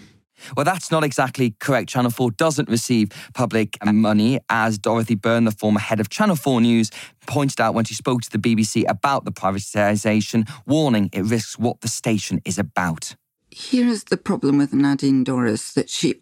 Well, 0.56 0.64
that's 0.64 0.90
not 0.90 1.02
exactly 1.02 1.54
correct. 1.60 1.88
Channel 1.88 2.10
4 2.10 2.30
doesn't 2.32 2.68
receive 2.68 3.08
public 3.34 3.78
money, 3.84 4.38
as 4.50 4.78
Dorothy 4.78 5.14
Byrne, 5.14 5.44
the 5.44 5.50
former 5.50 5.80
head 5.80 5.98
of 5.98 6.10
Channel 6.10 6.36
4 6.36 6.60
News, 6.60 6.90
pointed 7.26 7.60
out 7.60 7.74
when 7.74 7.86
she 7.86 7.94
spoke 7.94 8.20
to 8.22 8.30
the 8.30 8.38
BBC 8.38 8.84
about 8.88 9.24
the 9.24 9.32
privatisation, 9.32 10.48
warning 10.66 11.08
it 11.12 11.22
risks 11.22 11.58
what 11.58 11.80
the 11.80 11.88
station 11.88 12.40
is 12.44 12.58
about. 12.58 13.16
Here's 13.58 14.04
the 14.04 14.18
problem 14.18 14.58
with 14.58 14.74
Nadine 14.74 15.24
Dorries 15.24 15.72
that 15.72 15.88
she 15.88 16.20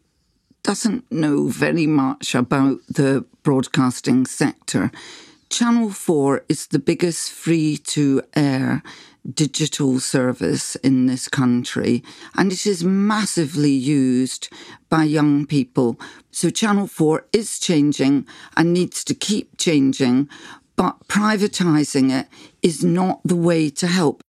doesn't 0.63 1.11
know 1.11 1.49
very 1.49 1.85
much 1.85 2.33
about 2.33 2.79
the 2.89 3.25
broadcasting 3.43 4.25
sector. 4.25 4.93
Channel 5.51 5.91
4 5.91 6.45
is 6.49 6.69
the 6.69 6.79
biggest 6.79 7.33
free 7.33 7.77
to 7.89 8.23
air 8.37 8.85
digital 9.29 9.99
service 9.99 10.77
in 10.77 11.07
this 11.07 11.27
country, 11.27 12.05
and 12.37 12.53
it 12.53 12.67
is 12.67 12.85
massively 12.85 13.73
used 13.73 14.49
by 14.89 15.03
young 15.03 15.45
people. 15.45 15.99
So, 16.31 16.51
Channel 16.51 16.87
4 16.87 17.27
is 17.33 17.59
changing 17.59 18.29
and 18.57 18.73
needs 18.73 19.03
to 19.03 19.15
keep 19.15 19.59
changing, 19.59 20.29
but 20.77 21.09
privatising 21.09 22.17
it 22.17 22.29
is 22.63 22.85
not 22.85 23.23
the 23.25 23.37
way 23.37 23.71
to 23.71 23.89
help. 23.89 24.24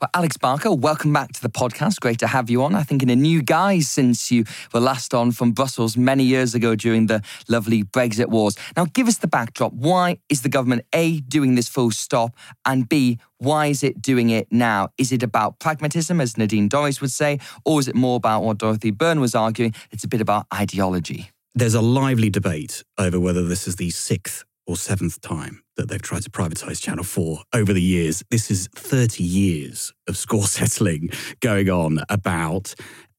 Well, 0.00 0.10
Alex 0.14 0.36
Barker, 0.36 0.72
welcome 0.72 1.12
back 1.12 1.32
to 1.32 1.42
the 1.42 1.48
podcast. 1.48 2.00
Great 2.00 2.18
to 2.20 2.26
have 2.26 2.50
you 2.50 2.62
on. 2.62 2.74
I 2.74 2.82
think 2.82 3.02
in 3.02 3.10
a 3.10 3.16
new 3.16 3.42
guise 3.42 3.88
since 3.88 4.30
you 4.30 4.44
were 4.72 4.80
last 4.80 5.14
on 5.14 5.32
from 5.32 5.52
Brussels 5.52 5.96
many 5.96 6.24
years 6.24 6.54
ago 6.54 6.74
during 6.74 7.06
the 7.06 7.22
lovely 7.48 7.84
Brexit 7.84 8.28
wars. 8.28 8.56
Now, 8.76 8.86
give 8.86 9.08
us 9.08 9.18
the 9.18 9.28
backdrop. 9.28 9.72
Why 9.72 10.18
is 10.28 10.42
the 10.42 10.48
government 10.48 10.84
A, 10.92 11.20
doing 11.20 11.54
this 11.54 11.68
full 11.68 11.90
stop, 11.90 12.34
and 12.64 12.88
B, 12.88 13.18
why 13.38 13.66
is 13.66 13.82
it 13.82 14.00
doing 14.00 14.30
it 14.30 14.48
now? 14.50 14.88
Is 14.98 15.12
it 15.12 15.22
about 15.22 15.58
pragmatism, 15.58 16.20
as 16.20 16.36
Nadine 16.36 16.68
Dorries 16.68 17.00
would 17.00 17.12
say, 17.12 17.38
or 17.64 17.80
is 17.80 17.88
it 17.88 17.94
more 17.94 18.16
about 18.16 18.42
what 18.42 18.58
Dorothy 18.58 18.90
Byrne 18.90 19.20
was 19.20 19.34
arguing? 19.34 19.74
It's 19.90 20.04
a 20.04 20.08
bit 20.08 20.20
about 20.20 20.46
ideology. 20.52 21.30
There's 21.54 21.74
a 21.74 21.80
lively 21.80 22.28
debate 22.28 22.84
over 22.98 23.18
whether 23.18 23.42
this 23.42 23.66
is 23.66 23.76
the 23.76 23.90
sixth 23.90 24.44
or 24.66 24.76
seventh 24.76 25.20
time 25.20 25.62
that 25.76 25.88
they've 25.88 26.02
tried 26.02 26.22
to 26.22 26.30
privatise 26.30 26.80
Channel 26.80 27.04
4 27.04 27.38
over 27.52 27.72
the 27.72 27.82
years. 27.82 28.22
This 28.30 28.50
is 28.50 28.68
30 28.74 29.22
years 29.22 29.92
of 30.08 30.16
score 30.16 30.42
settling 30.46 31.10
going 31.40 31.68
on 31.68 32.00
about 32.08 32.74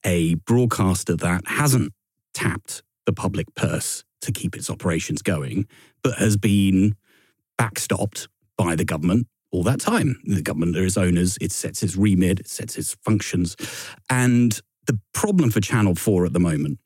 a 0.05 0.35
broadcaster 0.35 1.15
that 1.15 1.47
hasn't 1.47 1.93
tapped 2.33 2.83
the 3.05 3.13
public 3.13 3.53
purse 3.55 4.03
to 4.21 4.31
keep 4.31 4.55
its 4.55 4.69
operations 4.69 5.21
going, 5.21 5.67
but 6.03 6.15
has 6.15 6.37
been 6.37 6.95
backstopped 7.59 8.27
by 8.57 8.75
the 8.75 8.85
government 8.85 9.27
all 9.51 9.63
that 9.63 9.79
time. 9.79 10.19
The 10.25 10.41
government 10.41 10.75
are 10.75 10.85
its 10.85 10.97
owners, 10.97 11.37
it 11.39 11.51
sets 11.51 11.83
its 11.83 11.95
remit, 11.95 12.39
it 12.39 12.47
sets 12.47 12.77
its 12.77 12.95
functions. 13.03 13.55
And 14.09 14.59
the 14.85 14.99
problem 15.13 15.49
for 15.49 15.61
Channel 15.61 15.95
4 15.95 16.25
at 16.25 16.33
the 16.33 16.39
moment, 16.39 16.79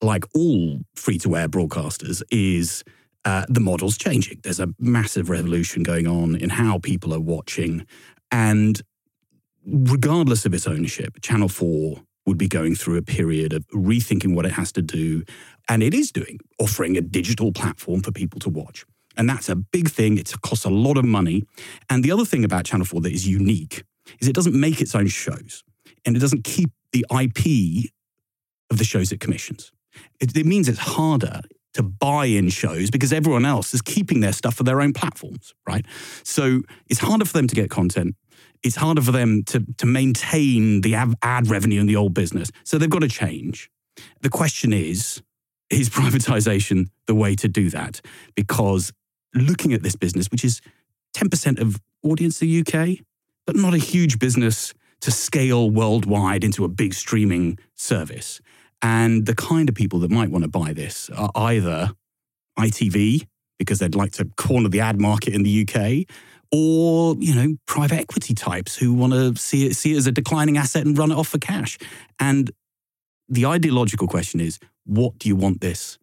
like 0.00 0.24
all 0.34 0.80
free 0.94 1.18
to 1.18 1.36
air 1.36 1.48
broadcasters, 1.48 2.22
is 2.30 2.84
uh, 3.28 3.44
the 3.46 3.60
model's 3.60 3.98
changing. 3.98 4.40
There's 4.42 4.58
a 4.58 4.68
massive 4.78 5.28
revolution 5.28 5.82
going 5.82 6.06
on 6.06 6.34
in 6.34 6.48
how 6.48 6.78
people 6.78 7.12
are 7.12 7.20
watching. 7.20 7.86
And 8.32 8.80
regardless 9.66 10.46
of 10.46 10.54
its 10.54 10.66
ownership, 10.66 11.20
Channel 11.20 11.50
4 11.50 12.00
would 12.24 12.38
be 12.38 12.48
going 12.48 12.74
through 12.74 12.96
a 12.96 13.02
period 13.02 13.52
of 13.52 13.68
rethinking 13.68 14.34
what 14.34 14.46
it 14.46 14.52
has 14.52 14.72
to 14.72 14.80
do. 14.80 15.24
And 15.68 15.82
it 15.82 15.92
is 15.92 16.10
doing, 16.10 16.38
offering 16.58 16.96
a 16.96 17.02
digital 17.02 17.52
platform 17.52 18.00
for 18.00 18.12
people 18.12 18.40
to 18.40 18.48
watch. 18.48 18.86
And 19.18 19.28
that's 19.28 19.50
a 19.50 19.56
big 19.56 19.90
thing. 19.90 20.16
It 20.16 20.32
costs 20.40 20.64
a 20.64 20.70
lot 20.70 20.96
of 20.96 21.04
money. 21.04 21.42
And 21.90 22.02
the 22.02 22.12
other 22.12 22.24
thing 22.24 22.44
about 22.44 22.64
Channel 22.64 22.86
4 22.86 23.02
that 23.02 23.12
is 23.12 23.28
unique 23.28 23.84
is 24.20 24.28
it 24.28 24.34
doesn't 24.34 24.58
make 24.58 24.80
its 24.80 24.94
own 24.94 25.08
shows 25.08 25.64
and 26.06 26.16
it 26.16 26.20
doesn't 26.20 26.44
keep 26.44 26.70
the 26.92 27.04
IP 27.10 27.90
of 28.70 28.78
the 28.78 28.84
shows 28.84 29.12
it 29.12 29.20
commissions. 29.20 29.70
It, 30.18 30.34
it 30.34 30.46
means 30.46 30.66
it's 30.66 30.78
harder 30.78 31.42
to 31.74 31.82
buy 31.82 32.26
in 32.26 32.48
shows 32.48 32.90
because 32.90 33.12
everyone 33.12 33.44
else 33.44 33.74
is 33.74 33.82
keeping 33.82 34.20
their 34.20 34.32
stuff 34.32 34.54
for 34.54 34.64
their 34.64 34.80
own 34.80 34.92
platforms, 34.92 35.54
right? 35.66 35.84
So 36.24 36.62
it's 36.88 37.00
harder 37.00 37.24
for 37.24 37.32
them 37.32 37.46
to 37.46 37.54
get 37.54 37.70
content. 37.70 38.16
It's 38.62 38.76
harder 38.76 39.02
for 39.02 39.12
them 39.12 39.44
to, 39.44 39.64
to 39.76 39.86
maintain 39.86 40.80
the 40.80 40.94
ad 41.22 41.48
revenue 41.48 41.80
in 41.80 41.86
the 41.86 41.96
old 41.96 42.14
business. 42.14 42.50
So 42.64 42.78
they've 42.78 42.90
got 42.90 43.02
to 43.02 43.08
change. 43.08 43.70
The 44.22 44.30
question 44.30 44.72
is 44.72 45.22
is 45.70 45.90
privatization 45.90 46.86
the 47.06 47.14
way 47.14 47.34
to 47.36 47.48
do 47.48 47.70
that? 47.70 48.00
Because 48.34 48.92
looking 49.34 49.72
at 49.72 49.82
this 49.82 49.96
business, 49.96 50.30
which 50.30 50.44
is 50.44 50.60
10% 51.14 51.60
of 51.60 51.80
audience 52.02 52.40
in 52.40 52.48
the 52.48 52.60
UK, 52.60 53.04
but 53.46 53.56
not 53.56 53.74
a 53.74 53.78
huge 53.78 54.18
business 54.18 54.74
to 55.00 55.10
scale 55.10 55.70
worldwide 55.70 56.42
into 56.42 56.64
a 56.64 56.68
big 56.68 56.94
streaming 56.94 57.58
service. 57.74 58.40
And 58.82 59.26
the 59.26 59.34
kind 59.34 59.68
of 59.68 59.74
people 59.74 59.98
that 60.00 60.10
might 60.10 60.30
want 60.30 60.44
to 60.44 60.50
buy 60.50 60.72
this 60.72 61.10
are 61.10 61.30
either 61.34 61.92
ITV, 62.58 63.26
because 63.58 63.80
they'd 63.80 63.94
like 63.94 64.12
to 64.12 64.24
corner 64.36 64.68
the 64.68 64.80
ad 64.80 65.00
market 65.00 65.34
in 65.34 65.42
the 65.42 65.66
UK, 65.66 66.06
or 66.52 67.16
you 67.18 67.34
know 67.34 67.56
private 67.66 67.98
equity 67.98 68.34
types 68.34 68.76
who 68.76 68.94
want 68.94 69.12
to 69.12 69.34
see 69.36 69.66
it 69.66 69.74
see 69.74 69.94
it 69.94 69.96
as 69.96 70.06
a 70.06 70.12
declining 70.12 70.56
asset 70.56 70.86
and 70.86 70.96
run 70.96 71.10
it 71.10 71.16
off 71.16 71.28
for 71.28 71.38
cash. 71.38 71.78
And 72.20 72.50
the 73.28 73.46
ideological 73.46 74.08
question 74.08 74.40
is, 74.40 74.58
what 74.84 75.18
do 75.18 75.28
you 75.28 75.36
want 75.36 75.60
this 75.60 75.98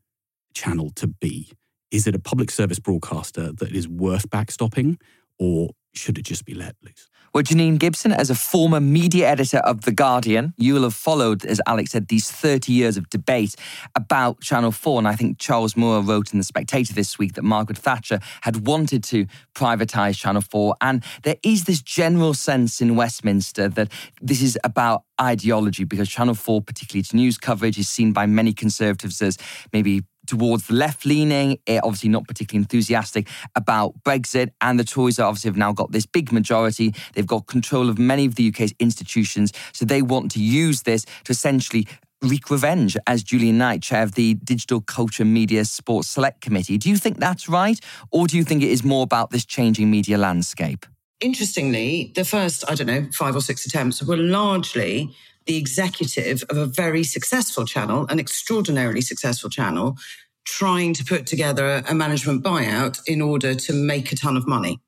channel 0.54 0.92
to 0.96 1.08
be? 1.08 1.52
Is 1.92 2.08
it 2.08 2.16
a 2.16 2.20
public 2.20 2.52
service 2.52 2.80
broadcaster 2.80 3.52
that 3.54 3.72
is 3.72 3.88
worth 3.88 4.30
backstopping, 4.30 5.00
or 5.40 5.70
should 5.98 6.18
it 6.18 6.26
just 6.26 6.46
be 6.46 6.54
let 6.54 6.76
loose? 6.84 7.10
Well, 7.36 7.44
Janine 7.44 7.78
Gibson, 7.78 8.14
as 8.14 8.30
a 8.30 8.36
former 8.36 8.80
media 8.80 9.28
editor 9.28 9.58
of 9.58 9.82
The 9.82 9.92
Guardian, 9.92 10.54
you 10.56 10.74
will 10.74 10.84
have 10.84 10.94
followed, 10.94 11.44
as 11.44 11.60
Alex 11.68 11.92
said, 11.92 12.08
these 12.08 12.32
30 12.32 12.72
years 12.72 12.96
of 12.96 13.10
debate 13.10 13.56
about 13.94 14.40
Channel 14.40 14.72
4. 14.72 15.00
And 15.00 15.08
I 15.10 15.18
think 15.18 15.38
Charles 15.38 15.76
Moore 15.76 16.02
wrote 16.02 16.32
in 16.32 16.40
The 16.40 16.46
Spectator 16.46 16.94
this 16.94 17.20
week 17.20 17.34
that 17.34 17.42
Margaret 17.42 17.78
Thatcher 17.78 18.22
had 18.44 18.66
wanted 18.66 19.04
to 19.06 19.26
privatise 19.54 20.18
Channel 20.18 20.44
4. 20.44 20.78
And 20.80 21.04
there 21.24 21.36
is 21.44 21.66
this 21.66 21.82
general 21.82 22.34
sense 22.34 22.80
in 22.80 22.96
Westminster 22.96 23.68
that 23.68 23.92
this 24.22 24.42
is 24.42 24.58
about 24.64 25.04
ideology 25.20 25.84
because 25.84 26.08
Channel 26.08 26.36
4, 26.36 26.62
particularly 26.62 27.02
its 27.02 27.14
news 27.14 27.38
coverage, 27.38 27.78
is 27.78 27.90
seen 27.90 28.14
by 28.14 28.26
many 28.26 28.54
Conservatives 28.54 29.22
as 29.22 29.38
maybe 29.74 30.04
towards 30.28 30.68
the 30.68 30.74
left 30.74 31.06
leaning, 31.06 31.58
eh, 31.68 31.80
obviously 31.84 32.10
not 32.10 32.28
particularly 32.28 32.64
enthusiastic 32.64 33.28
about 33.56 33.94
Brexit. 34.04 34.52
And 34.62 34.80
the 34.80 34.84
Tories 34.84 35.20
obviously 35.20 35.50
have 35.50 35.58
now 35.58 35.72
got 35.72 35.92
this 35.92 36.06
big 36.06 36.32
majority. 36.32 36.94
They've 37.14 37.28
got 37.28 37.48
control 37.48 37.90
of 37.90 37.98
many 37.98 38.26
of 38.26 38.36
the 38.36 38.48
UK's 38.50 38.74
institutions. 38.80 39.52
So 39.74 39.86
they 39.86 40.02
want 40.02 40.32
to 40.32 40.40
use 40.40 40.84
this 40.84 41.06
to 41.26 41.32
essentially 41.32 41.88
wreak 42.22 42.50
revenge 42.50 42.98
as 43.08 43.24
Julian 43.24 43.58
Knight, 43.58 43.84
chair 43.84 44.04
of 44.04 44.14
the 44.14 44.36
Digital 44.36 44.82
Culture 44.82 45.26
Media 45.26 45.66
Sports 45.66 46.08
Select 46.08 46.42
Committee. 46.42 46.78
Do 46.78 46.90
you 46.90 46.98
think 46.98 47.20
that's 47.20 47.48
right? 47.48 47.80
Or 48.12 48.28
do 48.28 48.38
you 48.38 48.44
think 48.44 48.64
it 48.64 48.70
is 48.70 48.84
more 48.84 49.04
about 49.04 49.32
this 49.32 49.46
changing 49.46 49.92
media 49.92 50.18
landscape? 50.18 50.86
Interestingly, 51.22 52.12
the 52.16 52.26
first, 52.26 52.64
I 52.70 52.76
don't 52.76 52.88
know, 52.88 53.08
five 53.14 53.36
or 53.36 53.42
six 53.42 53.66
attempts 53.66 54.04
were 54.04 54.18
largely 54.18 55.16
the 55.46 55.58
executive 55.58 56.44
of 56.50 56.58
a 56.58 56.66
very 56.66 57.04
successful 57.04 57.66
channel, 57.66 58.06
an 58.10 58.20
extraordinarily 58.20 59.02
successful 59.02 59.50
channel, 59.50 59.98
trying 60.46 60.94
to 60.94 61.04
put 61.04 61.26
together 61.26 61.84
a 61.88 61.94
management 61.94 62.44
buyout 62.44 63.00
in 63.08 63.22
order 63.22 63.56
to 63.56 63.74
make 63.74 64.12
a 64.12 64.16
ton 64.16 64.38
of 64.38 64.48
money. 64.48 64.80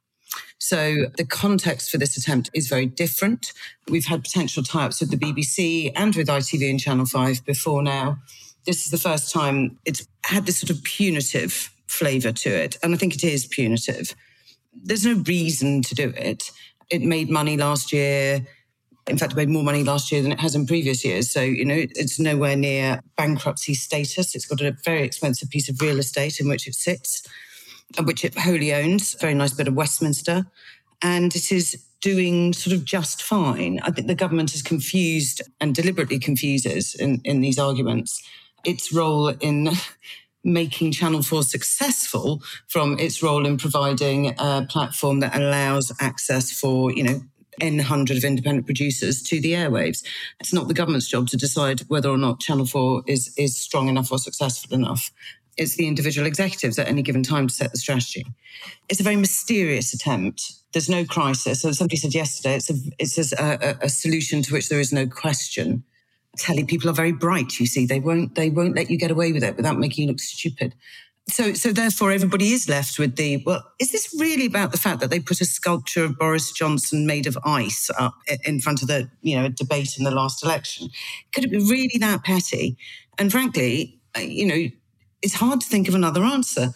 So 0.60 1.06
the 1.18 1.26
context 1.26 1.92
for 1.92 1.98
this 1.98 2.18
attempt 2.18 2.50
is 2.54 2.68
very 2.68 2.86
different. 2.86 3.54
We've 3.88 4.06
had 4.06 4.24
potential 4.24 4.64
tie 4.64 4.86
ups 4.86 5.00
with 5.00 5.12
the 5.12 5.18
BBC 5.18 5.92
and 5.96 6.16
with 6.16 6.28
ITV 6.28 6.70
and 6.70 6.80
Channel 6.80 7.06
5 7.06 7.46
before 7.46 7.84
now. 7.84 8.18
This 8.66 8.86
is 8.86 8.92
the 8.92 8.98
first 8.98 9.32
time 9.32 9.78
it's 9.86 10.08
had 10.26 10.46
this 10.46 10.58
sort 10.58 10.72
of 10.72 10.84
punitive 10.84 11.72
flavour 11.88 12.32
to 12.32 12.50
it. 12.50 12.78
And 12.82 12.94
I 12.94 12.98
think 12.98 13.16
it 13.16 13.24
is 13.24 13.46
punitive. 13.46 14.16
There's 14.74 15.06
no 15.06 15.24
reason 15.26 15.84
to 15.84 15.96
do 15.96 16.14
it. 16.18 16.52
It 16.90 17.02
made 17.02 17.30
money 17.30 17.58
last 17.58 17.94
year 17.94 18.46
in 19.08 19.18
fact, 19.18 19.34
it 19.34 19.36
made 19.36 19.50
more 19.50 19.64
money 19.64 19.84
last 19.84 20.12
year 20.12 20.22
than 20.22 20.32
it 20.32 20.40
has 20.40 20.56
in 20.56 20.66
previous 20.66 21.06
years. 21.06 21.32
So, 21.32 21.42
you 21.42 21.66
know, 21.66 21.86
it's 21.96 22.20
nowhere 22.20 22.56
near 22.56 23.02
bankruptcy 23.16 23.74
status. 23.74 24.36
It's 24.36 24.46
got 24.46 24.62
a 24.62 24.76
very 24.84 25.04
expensive 25.04 25.50
piece 25.50 25.70
of 25.70 25.82
real 25.82 26.00
estate 26.00 26.40
in 26.40 26.48
which 26.50 26.68
it 26.68 26.76
sits, 26.76 27.24
uh, 27.98 28.04
which 28.04 28.26
it 28.26 28.38
wholly 28.38 28.74
owns. 28.74 29.16
Very 29.16 29.34
nice 29.34 29.54
bit 29.54 29.68
of 29.68 29.76
Westminster. 29.76 30.46
And 31.02 31.36
it 31.36 31.52
is 31.52 31.84
doing 32.02 32.54
sort 32.54 32.76
of 32.76 32.86
just 32.86 33.22
fine. 33.22 33.80
I 33.84 33.92
think 33.92 34.08
the 34.08 34.16
government 34.16 34.54
is 34.54 34.62
confused 34.62 35.42
and 35.62 35.74
deliberately 35.74 36.20
confuses 36.20 36.94
in, 36.96 37.22
in 37.24 37.42
these 37.42 37.58
arguments 37.58 38.22
its 38.66 38.92
role 38.92 39.30
in 39.30 39.70
making 40.44 40.92
Channel 40.92 41.24
4 41.24 41.44
successful 41.44 42.42
from 42.68 42.98
its 43.00 43.22
role 43.22 43.46
in 43.46 43.58
providing 43.58 44.34
a 44.38 44.66
platform 44.70 45.20
that 45.20 45.36
allows 45.36 45.92
access 46.00 46.52
for, 46.52 46.92
you 46.92 47.04
know, 47.04 47.22
N 47.62 47.80
hundred 47.80 48.18
of 48.18 48.24
independent 48.24 48.66
producers 48.66 49.22
to 49.24 49.42
the 49.42 49.54
airwaves. 49.54 50.04
It's 50.40 50.54
not 50.54 50.68
the 50.68 50.74
government's 50.74 51.08
job 51.08 51.28
to 51.30 51.38
decide 51.38 51.82
whether 51.88 52.10
or 52.10 52.18
not 52.18 52.40
Channel 52.40 52.66
4 52.66 53.04
is, 53.08 53.34
is 53.38 53.60
strong 53.60 53.88
enough 53.90 54.12
or 54.12 54.20
successful 54.20 54.76
enough. 54.76 55.12
It's 55.58 55.76
the 55.76 55.88
individual 55.88 56.28
executives 56.28 56.78
at 56.78 56.88
any 56.88 57.02
given 57.02 57.24
time 57.24 57.48
to 57.48 57.54
set 57.54 57.72
the 57.72 57.80
strategy. 57.80 58.26
It's 58.90 59.00
a 59.00 59.04
very 59.04 59.16
mysterious 59.16 59.94
attempt. 59.94 60.54
There's 60.74 60.90
no 60.90 61.04
crisis. 61.04 61.62
So 61.62 61.72
somebody 61.72 61.98
said 61.98 62.14
yesterday, 62.14 62.56
it's 62.56 62.70
a 62.70 62.76
it's 63.00 63.34
a, 63.34 63.78
a 63.82 63.90
solution 63.90 64.44
to 64.44 64.54
which 64.54 64.70
there 64.70 64.80
is 64.80 64.94
no 64.94 65.08
question. 65.08 65.84
Telly 66.38 66.66
people 66.66 66.90
are 66.90 66.94
very 66.94 67.12
bright. 67.12 67.60
You 67.60 67.66
see, 67.66 67.88
they 67.88 68.00
won't 68.00 68.36
they 68.36 68.52
won't 68.52 68.76
let 68.76 68.92
you 68.92 68.98
get 69.00 69.10
away 69.10 69.32
with 69.34 69.44
it 69.44 69.58
without 69.58 69.80
making 69.80 70.04
you 70.04 70.10
look 70.12 70.20
stupid 70.20 70.76
so 71.30 71.54
so 71.54 71.74
therefore 71.74 72.12
everybody 72.12 72.54
is 72.54 72.70
left 72.70 72.98
with 72.98 73.16
the 73.16 73.44
well 73.46 73.64
is 73.80 73.92
this 73.92 74.16
really 74.20 74.46
about 74.46 74.72
the 74.72 74.78
fact 74.78 75.00
that 75.02 75.10
they 75.10 75.20
put 75.20 75.42
a 75.42 75.46
sculpture 75.46 76.04
of 76.04 76.18
Boris 76.18 76.52
Johnson 76.52 77.06
made 77.06 77.28
of 77.28 77.38
ice 77.44 77.90
up 77.98 78.16
in 78.46 78.60
front 78.60 78.82
of 78.82 78.88
the 78.88 79.10
you 79.22 79.40
know 79.40 79.50
debate 79.50 79.98
in 79.98 80.04
the 80.04 80.12
last 80.12 80.44
election? 80.44 80.90
Could 81.34 81.46
it 81.46 81.52
be 81.52 81.58
really 81.58 81.98
that 82.00 82.24
petty? 82.24 82.78
And 83.18 83.32
frankly 83.32 84.00
uh, 84.16 84.22
you 84.22 84.46
know 84.46 84.70
it's 85.22 85.34
hard 85.34 85.62
to 85.62 85.68
think 85.68 85.88
of 85.88 85.96
another 85.96 86.24
answer 86.24 86.74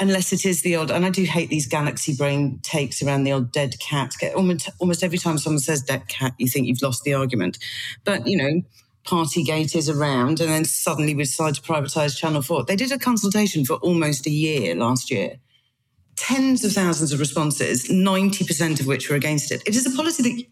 unless 0.00 0.32
it 0.32 0.44
is 0.44 0.62
the 0.62 0.76
odd 0.76 0.90
and 0.90 1.06
I 1.06 1.10
do 1.10 1.22
hate 1.24 1.48
these 1.48 1.66
galaxy 1.66 2.14
brain 2.14 2.58
takes 2.62 3.02
around 3.02 3.24
the 3.24 3.32
old 3.32 3.52
dead 3.52 3.78
cat. 3.80 4.12
Almost 4.36 4.68
almost 4.80 5.02
every 5.02 5.18
time 5.18 5.38
someone 5.38 5.60
says 5.60 5.82
dead 5.82 6.08
cat 6.08 6.34
you 6.38 6.48
think 6.48 6.66
you've 6.66 6.82
lost 6.82 7.04
the 7.04 7.14
argument. 7.14 7.58
But 8.04 8.26
you 8.26 8.36
know 8.36 8.62
Partygate 9.04 9.76
is 9.76 9.88
around, 9.88 10.40
and 10.40 10.50
then 10.50 10.64
suddenly 10.64 11.14
we 11.14 11.24
decide 11.24 11.54
to 11.54 11.62
privatise 11.62 12.16
Channel 12.16 12.42
4. 12.42 12.64
They 12.64 12.76
did 12.76 12.92
a 12.92 12.98
consultation 12.98 13.64
for 13.64 13.74
almost 13.74 14.26
a 14.26 14.30
year 14.30 14.74
last 14.74 15.10
year. 15.10 15.36
Tens 16.16 16.64
of 16.64 16.72
thousands 16.72 17.12
of 17.12 17.20
responses, 17.20 17.88
90% 17.88 18.80
of 18.80 18.86
which 18.86 19.10
were 19.10 19.16
against 19.16 19.50
it. 19.50 19.62
It 19.66 19.76
is 19.76 19.86
a 19.86 19.96
policy 19.96 20.22
that 20.22 20.44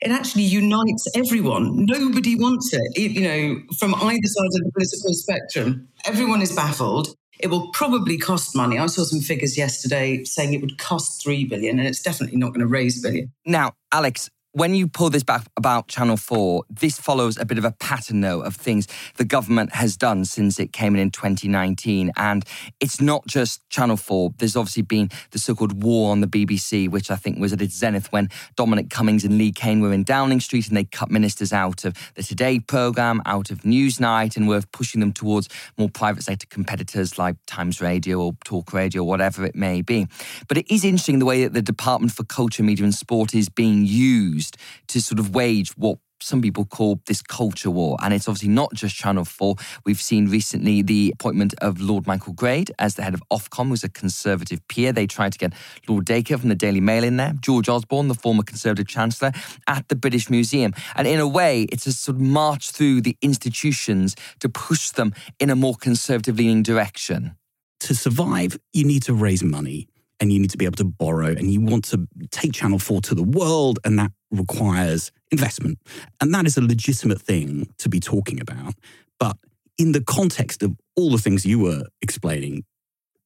it 0.00 0.10
actually 0.10 0.42
unites 0.42 1.08
everyone. 1.14 1.86
Nobody 1.86 2.36
wants 2.36 2.72
it, 2.72 2.82
it, 2.94 3.12
you 3.12 3.22
know, 3.22 3.60
from 3.78 3.94
either 3.94 4.26
side 4.26 4.46
of 4.46 4.64
the 4.64 4.70
political 4.74 5.14
spectrum. 5.14 5.88
Everyone 6.04 6.42
is 6.42 6.54
baffled. 6.54 7.14
It 7.40 7.48
will 7.48 7.70
probably 7.72 8.18
cost 8.18 8.54
money. 8.54 8.78
I 8.78 8.86
saw 8.86 9.02
some 9.04 9.20
figures 9.20 9.56
yesterday 9.56 10.24
saying 10.24 10.52
it 10.52 10.60
would 10.60 10.78
cost 10.78 11.22
3 11.22 11.44
billion, 11.46 11.78
and 11.78 11.88
it's 11.88 12.02
definitely 12.02 12.38
not 12.38 12.48
going 12.48 12.60
to 12.60 12.66
raise 12.66 12.98
a 12.98 13.08
billion. 13.08 13.32
Now, 13.46 13.72
Alex, 13.92 14.28
when 14.54 14.72
you 14.72 14.86
pull 14.86 15.10
this 15.10 15.24
back 15.24 15.48
about 15.56 15.88
Channel 15.88 16.16
4, 16.16 16.62
this 16.70 16.96
follows 16.96 17.36
a 17.36 17.44
bit 17.44 17.58
of 17.58 17.64
a 17.64 17.72
pattern, 17.72 18.20
though, 18.20 18.40
of 18.40 18.54
things 18.54 18.86
the 19.16 19.24
government 19.24 19.74
has 19.74 19.96
done 19.96 20.24
since 20.24 20.60
it 20.60 20.72
came 20.72 20.94
in 20.94 21.00
in 21.00 21.10
2019. 21.10 22.12
And 22.16 22.44
it's 22.78 23.00
not 23.00 23.26
just 23.26 23.68
Channel 23.68 23.96
4. 23.96 24.34
There's 24.38 24.54
obviously 24.54 24.84
been 24.84 25.10
the 25.32 25.40
so 25.40 25.56
called 25.56 25.82
war 25.82 26.12
on 26.12 26.20
the 26.20 26.28
BBC, 26.28 26.88
which 26.88 27.10
I 27.10 27.16
think 27.16 27.40
was 27.40 27.52
at 27.52 27.60
its 27.60 27.74
zenith 27.74 28.12
when 28.12 28.28
Dominic 28.54 28.90
Cummings 28.90 29.24
and 29.24 29.38
Lee 29.38 29.50
Cain 29.50 29.80
were 29.80 29.92
in 29.92 30.04
Downing 30.04 30.38
Street 30.38 30.68
and 30.68 30.76
they 30.76 30.84
cut 30.84 31.10
ministers 31.10 31.52
out 31.52 31.84
of 31.84 31.96
the 32.14 32.22
Today 32.22 32.60
programme, 32.60 33.22
out 33.26 33.50
of 33.50 33.62
Newsnight, 33.62 34.36
and 34.36 34.46
were 34.46 34.62
pushing 34.70 35.00
them 35.00 35.12
towards 35.12 35.48
more 35.76 35.88
private 35.88 36.22
sector 36.22 36.46
competitors 36.48 37.18
like 37.18 37.34
Times 37.46 37.80
Radio 37.80 38.20
or 38.20 38.36
Talk 38.44 38.72
Radio, 38.72 39.02
whatever 39.02 39.44
it 39.44 39.56
may 39.56 39.82
be. 39.82 40.06
But 40.46 40.58
it 40.58 40.72
is 40.72 40.84
interesting 40.84 41.18
the 41.18 41.24
way 41.24 41.42
that 41.42 41.54
the 41.54 41.62
Department 41.62 42.12
for 42.12 42.22
Culture, 42.22 42.62
Media 42.62 42.84
and 42.84 42.94
Sport 42.94 43.34
is 43.34 43.48
being 43.48 43.84
used 43.84 44.43
used 44.44 44.56
to 44.88 45.00
sort 45.00 45.18
of 45.18 45.34
wage 45.34 45.70
what 45.76 45.98
some 46.20 46.40
people 46.40 46.64
call 46.64 47.00
this 47.06 47.20
culture 47.20 47.70
war. 47.70 47.98
And 48.02 48.14
it's 48.14 48.28
obviously 48.28 48.48
not 48.48 48.72
just 48.72 48.94
Channel 48.96 49.24
4. 49.24 49.56
We've 49.84 50.00
seen 50.00 50.30
recently 50.30 50.80
the 50.80 51.12
appointment 51.12 51.54
of 51.60 51.80
Lord 51.80 52.06
Michael 52.06 52.32
Grade 52.32 52.70
as 52.78 52.94
the 52.94 53.02
head 53.02 53.12
of 53.12 53.22
Ofcom, 53.30 53.68
who's 53.68 53.84
a 53.84 53.90
Conservative 53.90 54.66
peer. 54.68 54.92
They 54.92 55.06
tried 55.06 55.32
to 55.32 55.38
get 55.38 55.52
Lord 55.86 56.06
Dacre 56.06 56.38
from 56.38 56.48
the 56.48 56.54
Daily 56.54 56.80
Mail 56.80 57.04
in 57.04 57.18
there, 57.18 57.34
George 57.40 57.68
Osborne, 57.68 58.08
the 58.08 58.14
former 58.14 58.42
Conservative 58.42 58.86
Chancellor, 58.86 59.32
at 59.66 59.88
the 59.88 59.96
British 59.96 60.30
Museum. 60.30 60.72
And 60.94 61.06
in 61.06 61.20
a 61.20 61.28
way, 61.28 61.62
it's 61.70 61.86
a 61.86 61.92
sort 61.92 62.16
of 62.16 62.22
march 62.22 62.70
through 62.70 63.02
the 63.02 63.16
institutions 63.20 64.16
to 64.40 64.48
push 64.48 64.90
them 64.90 65.12
in 65.38 65.50
a 65.50 65.56
more 65.56 65.74
conservative 65.74 66.36
leaning 66.36 66.62
direction. 66.62 67.36
To 67.80 67.94
survive, 67.94 68.56
you 68.72 68.84
need 68.84 69.02
to 69.02 69.12
raise 69.12 69.44
money 69.44 69.88
and 70.20 70.32
you 70.32 70.38
need 70.38 70.50
to 70.50 70.58
be 70.58 70.64
able 70.64 70.76
to 70.76 70.84
borrow 70.84 71.28
and 71.28 71.52
you 71.52 71.60
want 71.60 71.84
to 71.86 72.06
take 72.30 72.52
Channel 72.52 72.78
4 72.78 73.00
to 73.02 73.14
the 73.14 73.22
world, 73.22 73.78
and 73.84 73.98
that 73.98 74.12
requires 74.30 75.12
investment. 75.30 75.78
And 76.20 76.32
that 76.34 76.46
is 76.46 76.56
a 76.56 76.62
legitimate 76.62 77.20
thing 77.20 77.68
to 77.78 77.88
be 77.88 78.00
talking 78.00 78.40
about. 78.40 78.74
But 79.18 79.36
in 79.78 79.92
the 79.92 80.02
context 80.02 80.62
of 80.62 80.76
all 80.96 81.10
the 81.10 81.18
things 81.18 81.44
you 81.44 81.58
were 81.58 81.84
explaining, 82.00 82.64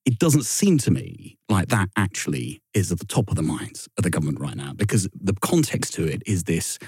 it 0.05 0.18
doesn't 0.18 0.44
seem 0.44 0.79
to 0.79 0.90
me 0.90 1.37
like 1.51 1.68
that 1.68 1.90
actually 1.94 2.62
is 2.72 2.90
at 2.90 2.98
the 2.98 3.05
top 3.05 3.29
of 3.29 3.37
the 3.37 3.42
minds 3.42 3.88
of 3.98 4.05
the 4.05 4.11
government 4.11 4.40
right 4.40 4.57
now, 4.57 4.72
because 4.72 5.07
the 5.14 5.35
context 5.42 5.92
to 5.94 6.07
it 6.07 6.22
is 6.27 6.44
this 6.44 6.79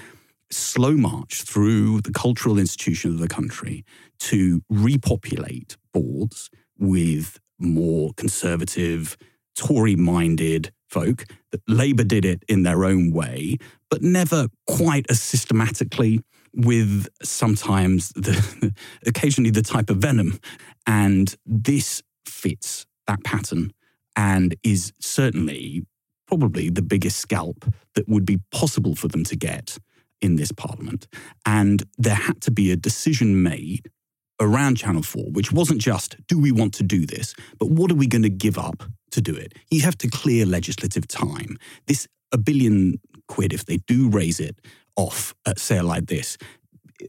slow 0.49 0.93
march 0.93 1.43
through 1.43 2.01
the 2.01 2.11
cultural 2.11 2.57
institutions 2.57 3.13
of 3.13 3.19
the 3.19 3.27
country 3.27 3.85
to 4.19 4.61
repopulate 4.69 5.77
boards 5.93 6.49
with 6.77 7.39
more 7.59 8.11
conservative, 8.17 9.15
Tory 9.61 9.95
minded 9.95 10.71
folk, 10.89 11.25
that 11.51 11.61
Labour 11.67 12.03
did 12.03 12.25
it 12.25 12.43
in 12.47 12.63
their 12.63 12.83
own 12.83 13.13
way, 13.13 13.57
but 13.91 14.01
never 14.01 14.47
quite 14.67 15.05
as 15.09 15.21
systematically 15.21 16.19
with 16.53 17.07
sometimes 17.21 18.09
the 18.09 18.73
occasionally 19.05 19.51
the 19.51 19.61
type 19.61 19.91
of 19.91 19.97
venom. 19.97 20.39
And 20.87 21.35
this 21.45 22.01
fits 22.25 22.87
that 23.05 23.23
pattern 23.23 23.71
and 24.15 24.55
is 24.63 24.93
certainly 24.99 25.85
probably 26.27 26.69
the 26.69 26.81
biggest 26.81 27.19
scalp 27.19 27.65
that 27.93 28.09
would 28.09 28.25
be 28.25 28.39
possible 28.51 28.95
for 28.95 29.09
them 29.09 29.23
to 29.25 29.35
get 29.35 29.77
in 30.21 30.37
this 30.37 30.51
parliament. 30.51 31.07
And 31.45 31.83
there 31.99 32.15
had 32.15 32.41
to 32.41 32.51
be 32.51 32.71
a 32.71 32.75
decision 32.75 33.43
made 33.43 33.91
around 34.41 34.75
Channel 34.75 35.03
4, 35.03 35.25
which 35.31 35.51
wasn't 35.51 35.79
just, 35.79 36.15
do 36.27 36.37
we 36.39 36.51
want 36.51 36.73
to 36.73 36.83
do 36.83 37.05
this, 37.05 37.33
but 37.59 37.69
what 37.69 37.91
are 37.91 37.95
we 37.95 38.07
going 38.07 38.23
to 38.23 38.29
give 38.29 38.57
up 38.57 38.83
to 39.11 39.21
do 39.21 39.33
it? 39.33 39.53
You 39.69 39.81
have 39.81 39.97
to 39.99 40.09
clear 40.09 40.45
legislative 40.45 41.07
time. 41.07 41.57
This, 41.87 42.07
a 42.33 42.37
billion 42.37 42.99
quid, 43.27 43.53
if 43.53 43.65
they 43.65 43.77
do 43.77 44.09
raise 44.09 44.39
it 44.39 44.57
off 44.97 45.33
at 45.45 45.59
sale 45.59 45.85
like 45.85 46.07
this, 46.07 46.37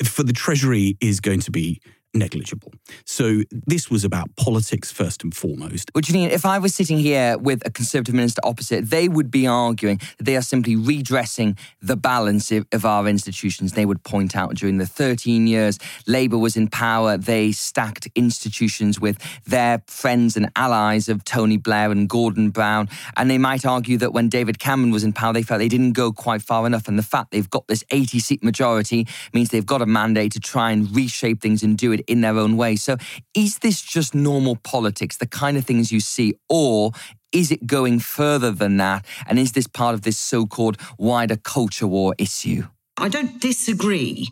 for 0.05 0.23
the 0.23 0.33
Treasury 0.33 0.97
is 1.01 1.21
going 1.21 1.41
to 1.41 1.51
be 1.51 1.81
negligible. 2.15 2.73
So 3.05 3.43
this 3.51 3.91
was 3.91 4.05
about 4.05 4.35
politics 4.37 4.93
first 4.93 5.23
and 5.23 5.35
foremost. 5.35 5.91
Well, 5.95 6.03
Janine, 6.03 6.31
if 6.31 6.45
I 6.45 6.59
was 6.59 6.75
sitting 6.75 6.99
here 6.99 7.39
with 7.39 7.67
a 7.67 7.71
Conservative 7.71 8.15
minister 8.15 8.41
opposite, 8.45 8.91
they 8.91 9.09
would 9.09 9.31
be 9.31 9.47
arguing 9.47 10.01
that 10.19 10.25
they 10.25 10.37
are 10.37 10.43
simply 10.43 10.77
redressing 10.77 11.57
the 11.81 11.97
balance 11.97 12.53
of 12.53 12.85
our 12.85 13.07
institutions. 13.07 13.73
They 13.73 13.87
would 13.87 14.03
point 14.03 14.37
out 14.37 14.55
during 14.55 14.79
the 14.79 14.87
13 14.87 15.47
years 15.47 15.79
Labour 16.07 16.39
was 16.39 16.57
in 16.57 16.69
power, 16.69 17.17
they 17.17 17.53
stacked 17.53 18.09
institutions 18.15 19.01
with 19.01 19.19
their 19.47 19.83
friends 19.87 20.37
and 20.37 20.51
allies 20.57 21.09
of 21.09 21.25
Tony 21.25 21.57
Blair 21.57 21.91
and 21.91 22.09
Gordon 22.09 22.51
Brown. 22.51 22.89
And 23.17 23.31
they 23.31 23.39
might 23.39 23.65
argue 23.65 23.97
that 23.99 24.13
when 24.13 24.29
David 24.29 24.59
Cameron 24.59 24.91
was 24.91 25.05
in 25.05 25.13
power, 25.13 25.33
they 25.33 25.43
felt 25.43 25.59
they 25.59 25.69
didn't 25.69 25.93
go 25.93 26.13
quite 26.13 26.43
far 26.43 26.67
enough. 26.67 26.89
And 26.89 26.99
the 26.99 27.03
fact 27.03 27.31
they've 27.31 27.49
got 27.49 27.67
this 27.69 27.85
80 27.91 28.19
seat 28.19 28.43
majority 28.43 29.07
means 29.33 29.51
they've 29.51 29.65
got 29.65 29.83
a 29.83 29.87
mandate 29.87 30.33
to 30.33 30.41
try 30.41 30.71
and 30.71 30.95
reshape 30.95 31.41
things 31.41 31.63
and 31.63 31.77
do 31.77 31.93
it 31.93 32.02
in 32.07 32.21
their 32.21 32.39
own 32.39 32.57
way. 32.57 32.77
So 32.77 32.97
is 33.35 33.59
this 33.59 33.83
just 33.83 34.15
normal 34.15 34.57
politics, 34.57 35.17
the 35.17 35.27
kind 35.27 35.57
of 35.57 35.65
things 35.65 35.93
you 35.93 36.01
see, 36.01 36.35
or 36.49 36.93
is 37.33 37.51
it 37.51 37.67
going 37.67 37.99
further 37.99 38.51
than 38.51 38.77
that? 38.77 39.05
And 39.27 39.39
is 39.39 39.53
this 39.53 39.67
part 39.67 39.95
of 39.95 40.03
this 40.03 40.19
so 40.19 40.47
called 40.47 40.77
wider 40.99 41.37
culture 41.37 41.87
war 41.87 42.15
issue? 42.19 42.65
I 42.99 43.09
don't 43.09 43.41
disagree 43.41 44.29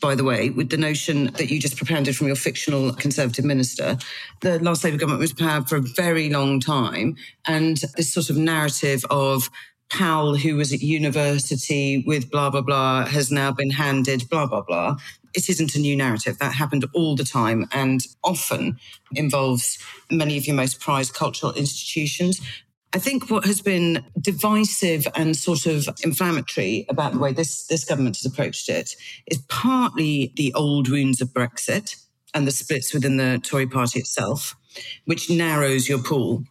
by 0.00 0.14
the 0.14 0.24
way, 0.24 0.50
with 0.50 0.70
the 0.70 0.76
notion 0.76 1.26
that 1.34 1.50
you 1.50 1.58
just 1.58 1.76
propounded 1.76 2.16
from 2.16 2.26
your 2.26 2.36
fictional 2.36 2.92
Conservative 2.92 3.44
minister. 3.44 3.98
The 4.40 4.58
last 4.60 4.84
Labour 4.84 4.96
government 4.96 5.20
was 5.20 5.32
power 5.32 5.62
for 5.62 5.76
a 5.76 5.80
very 5.80 6.30
long 6.30 6.60
time. 6.60 7.16
And 7.46 7.78
this 7.96 8.12
sort 8.12 8.30
of 8.30 8.36
narrative 8.36 9.04
of 9.10 9.50
Powell, 9.90 10.36
who 10.36 10.56
was 10.56 10.72
at 10.72 10.82
university 10.82 12.04
with 12.06 12.30
blah, 12.30 12.50
blah, 12.50 12.60
blah, 12.60 13.06
has 13.06 13.30
now 13.30 13.50
been 13.52 13.70
handed 13.70 14.28
blah, 14.28 14.46
blah, 14.46 14.62
blah. 14.62 14.96
It 15.34 15.48
isn't 15.48 15.74
a 15.74 15.78
new 15.78 15.96
narrative. 15.96 16.38
That 16.38 16.54
happened 16.54 16.84
all 16.94 17.16
the 17.16 17.24
time 17.24 17.66
and 17.72 18.06
often 18.24 18.78
involves 19.14 19.78
many 20.10 20.36
of 20.36 20.46
your 20.46 20.56
most 20.56 20.80
prized 20.80 21.14
cultural 21.14 21.52
institutions. 21.52 22.40
I 22.94 22.98
think 22.98 23.30
what 23.30 23.44
has 23.44 23.60
been 23.60 24.04
divisive 24.20 25.06
and 25.14 25.36
sort 25.36 25.66
of 25.66 25.88
inflammatory 26.02 26.86
about 26.88 27.12
the 27.12 27.18
way 27.18 27.32
this, 27.32 27.66
this 27.66 27.84
government 27.84 28.16
has 28.16 28.24
approached 28.24 28.68
it 28.68 28.94
is 29.26 29.38
partly 29.48 30.32
the 30.36 30.54
old 30.54 30.88
wounds 30.88 31.20
of 31.20 31.28
Brexit 31.28 31.96
and 32.32 32.46
the 32.46 32.50
splits 32.50 32.94
within 32.94 33.18
the 33.18 33.40
Tory 33.42 33.66
party 33.66 33.98
itself, 33.98 34.56
which 35.04 35.28
narrows 35.28 35.88
your 35.88 35.98
pool 35.98 36.44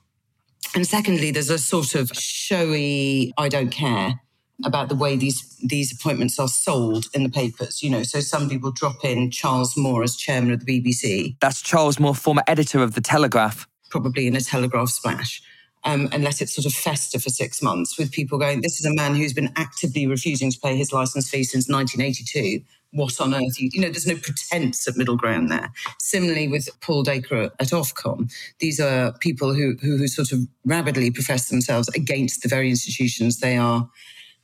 and 0.76 0.86
secondly, 0.86 1.32
there's 1.32 1.50
a 1.50 1.58
sort 1.58 1.96
of 1.96 2.10
showy, 2.10 3.34
I 3.38 3.50
don't 3.50 3.70
care 3.70 4.22
about 4.66 4.90
the 4.90 4.96
way 4.96 5.16
these 5.16 5.56
these 5.64 5.92
appointments 5.92 6.40
are 6.40 6.48
sold 6.48 7.08
in 7.14 7.24
the 7.24 7.30
papers. 7.30 7.84
You 7.84 7.90
know, 7.90 8.04
so 8.04 8.20
some 8.20 8.50
people 8.50 8.72
drop 8.72 9.04
in 9.04 9.32
Charles 9.32 9.78
Moore 9.78 10.04
as 10.04 10.16
chairman 10.16 10.52
of 10.52 10.66
the 10.66 10.82
BBC. 10.82 11.36
That's 11.40 11.62
Charles 11.62 12.00
Moore, 12.00 12.16
former 12.16 12.44
editor 12.48 12.82
of 12.82 12.96
the 12.96 13.02
Telegraph. 13.02 13.68
Probably 13.90 14.28
in 14.28 14.36
a 14.36 14.42
Telegraph 14.42 14.90
splash. 14.90 15.42
Um, 15.84 16.10
and 16.12 16.24
let 16.24 16.42
it 16.42 16.50
sort 16.50 16.66
of 16.66 16.74
fester 16.74 17.20
for 17.20 17.30
six 17.30 17.62
months 17.62 17.98
with 17.98 18.12
people 18.12 18.40
going, 18.40 18.62
this 18.62 18.80
is 18.80 18.86
a 18.86 18.94
man 18.96 19.16
who's 19.16 19.32
been 19.32 19.54
actively 19.56 20.06
refusing 20.06 20.52
to 20.52 20.60
pay 20.60 20.76
his 20.76 20.92
license 20.92 21.30
fee 21.30 21.44
since 21.44 21.70
1982. 21.70 22.66
what 22.92 23.22
on 23.22 23.34
earth 23.34 23.60
you, 23.60 23.70
you 23.72 23.80
know 23.80 23.90
there's 23.90 24.08
no 24.08 24.16
pretense 24.16 24.88
of 24.88 24.98
middle 24.98 25.16
ground 25.16 25.52
there 25.52 25.72
similarly 26.00 26.48
with 26.48 26.68
paul 26.82 27.04
dacre 27.04 27.52
at 27.60 27.68
ofcom 27.68 28.32
these 28.60 28.80
are 28.80 29.12
people 29.20 29.54
who, 29.54 29.76
who 29.82 29.98
who 29.98 30.08
sort 30.08 30.32
of 30.32 30.40
rabidly 30.66 31.12
profess 31.12 31.50
themselves 31.50 31.90
against 31.90 32.44
the 32.44 32.50
very 32.50 32.70
institutions 32.70 33.40
they 33.40 33.58
are 33.58 33.90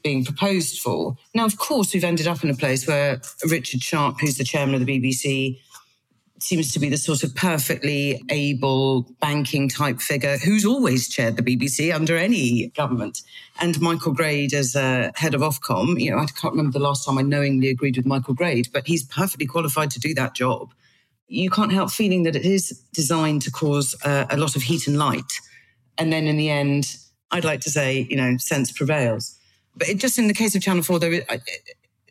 being 0.04 0.24
proposed 0.24 0.80
for 0.80 1.16
now 1.34 1.46
of 1.46 1.58
course 1.58 1.94
we've 1.94 2.04
ended 2.04 2.28
up 2.28 2.44
in 2.44 2.50
a 2.50 2.56
place 2.56 2.88
where 2.88 3.22
richard 3.50 3.82
sharp 3.82 4.20
who's 4.20 4.38
the 4.38 4.44
chairman 4.44 4.76
of 4.76 4.86
the 4.86 5.00
bbc 5.00 5.58
seems 6.44 6.74
to 6.74 6.80
be 6.80 6.90
the 6.90 6.98
sort 6.98 7.24
of 7.24 7.34
perfectly 7.36 8.22
able 8.30 9.04
banking 9.22 9.70
type 9.70 10.02
figure 10.02 10.38
who's 10.38 10.66
always 10.66 11.08
chaired 11.08 11.38
the 11.38 11.42
BBC 11.42 11.94
under 11.96 12.18
any 12.18 12.68
government. 12.76 13.22
And 13.62 13.80
Michael 13.80 14.12
Grade 14.12 14.54
as 14.54 14.76
uh, 14.76 15.12
head 15.16 15.34
of 15.34 15.42
Ofcom, 15.42 16.00
you 16.00 16.12
know, 16.12 16.18
I 16.18 16.26
can't 16.26 16.54
remember 16.54 16.78
the 16.78 16.84
last 16.84 17.06
time 17.06 17.18
I 17.18 17.22
knowingly 17.22 17.70
agreed 17.70 17.96
with 17.96 18.06
Michael 18.06 18.34
Grade, 18.34 18.68
but 18.74 18.86
he's 18.86 19.04
perfectly 19.04 19.46
qualified 19.46 19.90
to 19.92 20.00
do 20.00 20.14
that 20.16 20.36
job. 20.36 20.74
You 21.28 21.50
can't 21.50 21.72
help 21.72 21.92
feeling 21.92 22.24
that 22.24 22.36
it 22.36 22.46
is 22.46 22.84
designed 22.94 23.42
to 23.44 23.52
cause 23.52 23.96
uh, 24.04 24.26
a 24.30 24.38
lot 24.38 24.58
of 24.58 24.64
heat 24.64 24.86
and 24.86 24.98
light. 24.98 25.32
And 25.98 26.12
then 26.12 26.28
in 26.28 26.36
the 26.36 26.50
end, 26.50 26.98
I'd 27.32 27.46
like 27.46 27.62
to 27.62 27.72
say, 27.72 28.06
you 28.10 28.18
know, 28.18 28.36
sense 28.38 28.72
prevails. 28.72 29.40
But 29.76 29.90
it, 29.90 29.98
just 29.98 30.20
in 30.20 30.28
the 30.28 30.34
case 30.34 30.56
of 30.56 30.62
Channel 30.62 30.84
4, 30.84 31.00
there, 31.00 31.26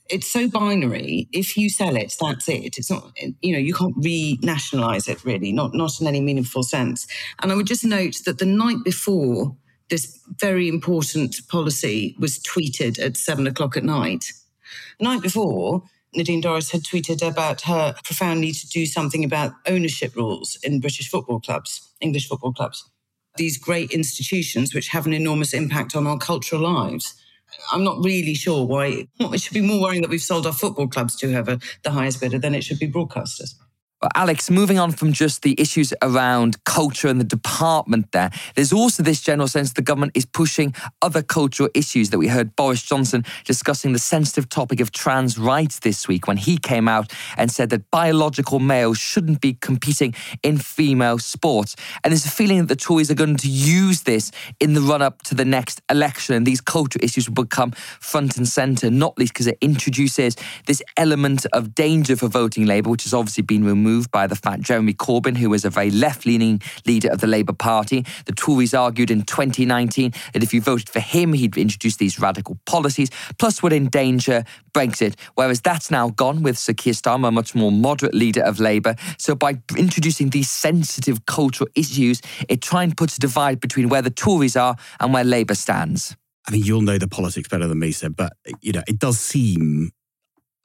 it's 0.09 0.31
so 0.31 0.49
binary. 0.49 1.29
If 1.33 1.57
you 1.57 1.69
sell 1.71 1.97
it, 1.97 2.15
that's 2.21 2.49
it. 2.49 2.79
It's 2.79 2.91
not, 2.91 3.13
you 3.41 3.53
know, 3.53 3.59
you 3.59 3.75
can't 3.75 3.95
re-nationalize 3.97 5.09
it 5.09 5.25
really, 5.25 5.53
not 5.53 5.75
not 5.75 6.01
in 6.01 6.07
any 6.07 6.21
meaningful 6.21 6.63
sense. 6.63 7.07
And 7.41 7.53
I 7.53 7.55
would 7.55 7.67
just 7.67 7.85
note 7.85 8.21
that 8.27 8.39
the 8.39 8.47
night 8.47 8.79
before 8.85 9.57
this 9.91 10.19
very 10.39 10.69
important 10.69 11.37
policy 11.49 12.17
was 12.19 12.39
tweeted 12.39 12.99
at 12.99 13.17
seven 13.17 13.47
o'clock 13.47 13.77
at 13.77 13.85
night, 13.85 14.33
the 14.99 15.05
night 15.05 15.23
before, 15.23 15.83
Nadine 16.15 16.43
Dorries 16.43 16.71
had 16.73 16.83
tweeted 16.83 17.27
about 17.27 17.63
her 17.63 17.95
profound 18.05 18.41
need 18.41 18.55
to 18.55 18.69
do 18.69 18.85
something 18.87 19.25
about 19.25 19.53
ownership 19.67 20.15
rules 20.15 20.59
in 20.63 20.81
British 20.81 21.09
football 21.09 21.41
clubs, 21.41 21.91
English 22.01 22.29
football 22.29 22.53
clubs. 22.53 22.89
These 23.37 23.57
great 23.57 23.93
institutions 23.93 24.75
which 24.75 24.89
have 24.89 25.07
an 25.07 25.15
enormous 25.15 25.55
impact 25.55 25.97
on 25.97 26.07
our 26.07 26.19
cultural 26.19 26.63
lives. 26.63 27.15
I'm 27.73 27.85
not 27.85 27.99
really 28.05 28.35
sure 28.35 28.67
why 28.67 29.07
it 29.21 29.41
should 29.41 29.55
be 29.55 29.61
more 29.61 29.81
worrying 29.81 30.03
that 30.03 30.11
we've 30.11 30.23
sold 30.23 30.47
our 30.47 30.53
football 30.53 30.89
clubs 30.89 31.17
to 31.17 31.29
whoever 31.29 31.59
the 31.83 31.91
highest 31.91 32.21
bidder 32.21 32.39
than 32.39 32.55
it 32.55 32.65
should 32.65 32.79
be 32.79 32.91
broadcasters. 32.91 33.55
Alex, 34.17 34.51
moving 34.51 34.79
on 34.79 34.91
from 34.91 35.13
just 35.13 35.43
the 35.43 35.55
issues 35.61 35.95
around 36.03 36.63
culture 36.65 37.07
and 37.07 37.21
the 37.21 37.25
department 37.25 38.11
there, 38.13 38.31
there's 38.55 38.73
also 38.73 39.03
this 39.03 39.21
general 39.21 39.47
sense 39.47 39.73
the 39.73 39.83
government 39.83 40.13
is 40.15 40.25
pushing 40.25 40.75
other 41.03 41.23
cultural 41.23 41.69
issues 41.73 42.11
that 42.11 42.19
we 42.19 42.27
heard 42.27 42.57
Boris 42.57 42.83
Johnson 42.83 43.25
discussing 43.45 43.93
the 43.93 43.99
sensitive 43.99 44.49
topic 44.49 44.81
of 44.81 44.91
trans 44.91 45.39
rights 45.39 45.79
this 45.81 46.09
week 46.09 46.27
when 46.27 46.37
he 46.37 46.59
came 46.59 46.89
out 46.89 47.13
and 47.37 47.51
said 47.51 47.71
that 47.71 47.91
biological 47.91 48.59
males 48.59 48.99
shouldn't 48.99 49.41
be 49.41 49.55
competing 49.55 50.15
in 50.43 50.59
female 50.59 51.19
sports. 51.19 51.77
And 52.03 52.11
there's 52.11 52.27
a 52.27 52.31
feeling 52.31 52.59
that 52.59 52.69
the 52.69 52.77
Tories 52.77 53.11
are 53.11 53.15
going 53.15 53.37
to 53.37 53.49
use 53.49 54.03
this 54.03 54.33
in 54.59 54.75
the 54.75 54.81
run 54.81 55.03
up 55.03 55.23
to 55.23 55.35
the 55.35 55.45
next 55.45 55.81
election. 55.89 56.35
And 56.35 56.45
these 56.47 56.61
cultural 56.61 57.05
issues 57.05 57.29
will 57.29 57.45
become 57.45 57.71
front 58.01 58.37
and 58.37 58.49
centre, 58.49 58.91
not 58.91 59.17
least 59.17 59.33
because 59.33 59.47
it 59.47 59.59
introduces 59.61 60.37
this 60.67 60.83
element 60.97 61.47
of 61.53 61.75
danger 61.75 62.17
for 62.17 62.29
voting 62.29 62.67
Labour, 62.67 62.91
which 62.91 63.05
has 63.05 63.15
obviously 63.15 63.43
been 63.43 63.65
removed 63.65 63.92
by 64.11 64.27
the 64.27 64.37
fact 64.37 64.63
Jeremy 64.63 64.95
Corbyn, 64.95 65.37
who 65.37 65.51
was 65.51 65.65
a 65.65 65.71
very 65.71 65.91
left 65.91 66.27
leaning 66.27 66.61
leader 66.87 67.09
of 67.09 67.21
the 67.21 67.27
Labour 67.27 67.53
Party, 67.53 68.05
the 68.27 68.33
Tories 68.33 68.75
argued 68.75 69.11
in 69.11 69.23
2019 69.23 70.13
that 70.33 70.43
if 70.43 70.53
you 70.53 70.61
voted 70.61 70.89
for 70.89 71.01
him, 71.01 71.33
he'd 71.33 71.57
introduce 71.57 71.97
these 71.97 72.19
radical 72.19 72.59
policies, 72.67 73.11
plus 73.39 73.63
would 73.63 73.73
endanger 73.73 74.45
Brexit. 74.75 75.15
Whereas 75.35 75.61
that's 75.61 75.91
now 75.91 76.11
gone 76.11 76.43
with 76.43 76.59
Sir 76.59 76.73
Keir 76.73 76.95
Starmer, 76.95 77.29
a 77.29 77.31
much 77.31 77.55
more 77.55 77.73
moderate 77.73 78.15
leader 78.15 78.43
of 78.43 78.61
Labour. 78.61 78.97
So 79.19 79.35
by 79.35 79.61
introducing 79.77 80.31
these 80.31 80.51
sensitive 80.51 81.27
cultural 81.27 81.69
issues, 81.75 82.21
it 82.49 82.61
tries 82.61 82.83
and 82.83 82.97
puts 82.97 83.17
a 83.17 83.21
divide 83.21 83.61
between 83.61 83.89
where 83.89 84.03
the 84.03 84.11
Tories 84.11 84.57
are 84.57 84.77
and 84.99 85.15
where 85.15 85.25
Labour 85.25 85.55
stands. 85.55 86.17
I 86.47 86.51
mean, 86.51 86.65
you'll 86.65 86.81
know 86.81 86.99
the 86.99 87.07
politics 87.07 87.49
better 87.49 87.69
than 87.69 87.79
me, 87.79 87.93
Seb, 87.93 88.17
but 88.17 88.33
you 88.61 88.73
know, 88.73 88.83
it 88.89 88.99
does 88.99 89.21
seem 89.21 89.93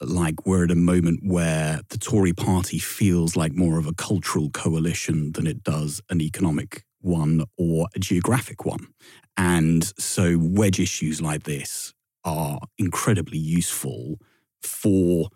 like 0.02 0.46
we're 0.46 0.66
at 0.66 0.72
a 0.72 0.76
moment 0.76 1.22
where 1.24 1.82
the 1.90 1.98
Tory 1.98 2.34
party 2.34 2.78
feels 2.78 3.36
like 3.36 3.54
more 3.54 3.80
of 3.80 3.88
a 3.88 3.94
cultural 3.94 4.50
coalition 4.50 5.32
than 5.32 5.48
it 5.48 5.64
does 5.64 6.02
an 6.10 6.22
economic 6.22 6.84
one 7.02 7.44
or 7.58 7.88
a 7.96 8.00
geographic 8.00 8.66
one. 8.66 8.88
And 9.36 9.84
so 10.00 10.38
wedge 10.40 10.80
issues 10.80 11.22
like 11.22 11.44
this 11.44 11.94
are 12.24 12.60
incredibly 12.78 13.38
useful 13.38 14.20
for 14.62 15.30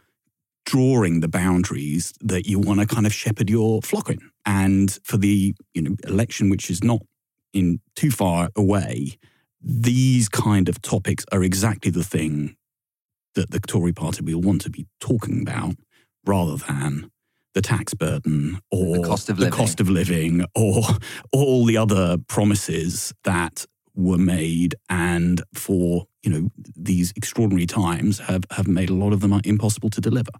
drawing 0.65 1.19
the 1.19 1.27
boundaries 1.27 2.13
that 2.21 2.45
you 2.45 2.59
want 2.59 2.79
to 2.79 2.85
kind 2.85 3.05
of 3.05 3.13
shepherd 3.13 3.49
your 3.49 3.81
flock 3.81 4.09
in. 4.09 4.19
And 4.45 4.97
for 5.03 5.17
the 5.17 5.55
you 5.73 5.81
know 5.81 5.95
election 6.07 6.49
which 6.49 6.69
is 6.69 6.83
not 6.83 7.01
in 7.53 7.79
too 7.95 8.11
far 8.11 8.49
away, 8.55 9.17
these 9.61 10.29
kind 10.29 10.69
of 10.69 10.81
topics 10.81 11.25
are 11.31 11.43
exactly 11.43 11.91
the 11.91 12.03
thing 12.03 12.55
that 13.35 13.51
the 13.51 13.59
Tory 13.59 13.93
party 13.93 14.23
will 14.23 14.41
want 14.41 14.61
to 14.61 14.69
be 14.69 14.87
talking 14.99 15.41
about 15.41 15.75
rather 16.25 16.57
than 16.57 17.09
the 17.53 17.61
tax 17.61 17.93
burden 17.93 18.59
or 18.71 18.97
the 18.97 19.03
cost 19.03 19.29
of 19.29 19.39
living, 19.39 19.53
cost 19.53 19.79
of 19.79 19.89
living 19.89 20.45
or 20.55 20.83
all 21.33 21.65
the 21.65 21.77
other 21.77 22.17
promises 22.27 23.13
that 23.23 23.65
were 23.95 24.17
made. 24.17 24.75
And 24.89 25.41
for 25.53 26.05
you 26.23 26.31
know 26.31 26.49
these 26.75 27.13
extraordinary 27.15 27.65
times 27.65 28.19
have 28.19 28.45
have 28.51 28.67
made 28.67 28.89
a 28.89 28.93
lot 28.93 29.13
of 29.13 29.21
them 29.21 29.39
impossible 29.43 29.89
to 29.91 30.01
deliver. 30.01 30.31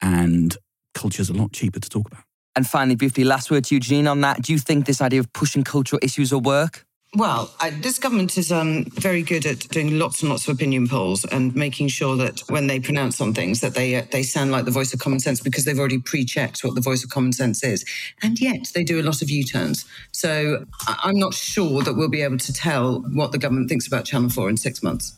And 0.00 0.56
culture's 0.94 1.28
a 1.28 1.34
lot 1.34 1.52
cheaper 1.52 1.80
to 1.80 1.88
talk 1.88 2.06
about. 2.06 2.24
And 2.56 2.66
finally 2.66 2.94
briefly 2.94 3.24
last 3.24 3.50
word 3.50 3.64
to 3.64 3.80
Janine 3.80 4.10
on 4.10 4.20
that. 4.20 4.42
Do 4.42 4.52
you 4.52 4.58
think 4.58 4.86
this 4.86 5.00
idea 5.00 5.20
of 5.20 5.32
pushing 5.32 5.64
cultural 5.64 6.00
issues 6.02 6.32
will 6.32 6.40
work 6.40 6.84
well, 7.16 7.50
I, 7.60 7.70
this 7.70 7.98
government 7.98 8.36
is 8.36 8.50
um, 8.50 8.84
very 8.86 9.22
good 9.22 9.46
at 9.46 9.60
doing 9.68 9.98
lots 9.98 10.22
and 10.22 10.30
lots 10.30 10.48
of 10.48 10.54
opinion 10.54 10.88
polls 10.88 11.24
and 11.24 11.54
making 11.54 11.88
sure 11.88 12.16
that 12.16 12.40
when 12.48 12.66
they 12.66 12.80
pronounce 12.80 13.20
on 13.20 13.32
things, 13.32 13.60
that 13.60 13.74
they 13.74 13.96
uh, 13.96 14.02
they 14.10 14.22
sound 14.22 14.50
like 14.50 14.64
the 14.64 14.70
voice 14.70 14.92
of 14.92 15.00
common 15.00 15.20
sense 15.20 15.40
because 15.40 15.64
they've 15.64 15.78
already 15.78 15.98
pre-checked 15.98 16.64
what 16.64 16.74
the 16.74 16.80
voice 16.80 17.04
of 17.04 17.10
common 17.10 17.32
sense 17.32 17.62
is, 17.62 17.84
and 18.22 18.40
yet 18.40 18.70
they 18.74 18.84
do 18.84 19.00
a 19.00 19.04
lot 19.04 19.22
of 19.22 19.30
U-turns. 19.30 19.84
So 20.12 20.64
I'm 20.88 21.18
not 21.18 21.34
sure 21.34 21.82
that 21.82 21.94
we'll 21.94 22.08
be 22.08 22.22
able 22.22 22.38
to 22.38 22.52
tell 22.52 23.00
what 23.12 23.32
the 23.32 23.38
government 23.38 23.68
thinks 23.68 23.86
about 23.86 24.04
Channel 24.04 24.30
Four 24.30 24.48
in 24.48 24.56
six 24.56 24.82
months. 24.82 25.14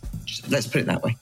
Let's 0.48 0.66
put 0.66 0.82
it 0.82 0.86
that 0.86 1.02
way. 1.02 1.16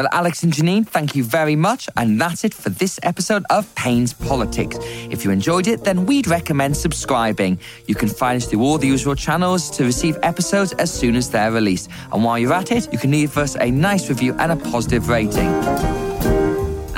Well, 0.00 0.08
Alex 0.12 0.42
and 0.44 0.50
Janine, 0.50 0.86
thank 0.88 1.14
you 1.14 1.22
very 1.22 1.56
much. 1.56 1.86
And 1.94 2.18
that's 2.18 2.42
it 2.42 2.54
for 2.54 2.70
this 2.70 2.98
episode 3.02 3.44
of 3.50 3.66
Payne's 3.74 4.14
Politics. 4.14 4.78
If 5.10 5.26
you 5.26 5.30
enjoyed 5.30 5.66
it, 5.66 5.84
then 5.84 6.06
we'd 6.06 6.26
recommend 6.26 6.74
subscribing. 6.78 7.58
You 7.86 7.94
can 7.94 8.08
find 8.08 8.38
us 8.38 8.48
through 8.48 8.62
all 8.62 8.78
the 8.78 8.86
usual 8.86 9.14
channels 9.14 9.68
to 9.72 9.84
receive 9.84 10.16
episodes 10.22 10.72
as 10.72 10.90
soon 10.90 11.16
as 11.16 11.28
they're 11.28 11.52
released. 11.52 11.90
And 12.14 12.24
while 12.24 12.38
you're 12.38 12.54
at 12.54 12.72
it, 12.72 12.90
you 12.90 12.98
can 12.98 13.10
leave 13.10 13.36
us 13.36 13.56
a 13.56 13.70
nice 13.70 14.08
review 14.08 14.34
and 14.38 14.52
a 14.52 14.56
positive 14.56 15.10
rating. 15.10 16.09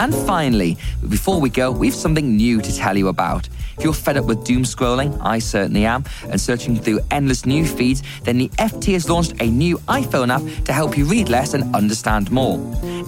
And 0.02 0.12
finally, 0.12 0.78
before 1.08 1.40
we 1.40 1.48
go, 1.48 1.70
we've 1.70 1.94
something 1.94 2.36
new 2.36 2.60
to 2.60 2.76
tell 2.76 2.98
you 2.98 3.06
about. 3.06 3.48
If 3.78 3.84
you're 3.84 3.92
fed 3.92 4.16
up 4.16 4.24
with 4.24 4.44
doom 4.44 4.64
scrolling, 4.64 5.16
I 5.22 5.38
certainly 5.38 5.86
am, 5.86 6.04
and 6.28 6.40
searching 6.40 6.76
through 6.76 6.98
endless 7.12 7.46
news 7.46 7.72
feeds, 7.72 8.02
then 8.24 8.36
the 8.36 8.48
FT 8.58 8.94
has 8.94 9.08
launched 9.08 9.40
a 9.40 9.48
new 9.48 9.78
iPhone 9.86 10.30
app 10.34 10.64
to 10.64 10.72
help 10.72 10.98
you 10.98 11.04
read 11.04 11.28
less 11.28 11.54
and 11.54 11.72
understand 11.72 12.32
more. 12.32 12.58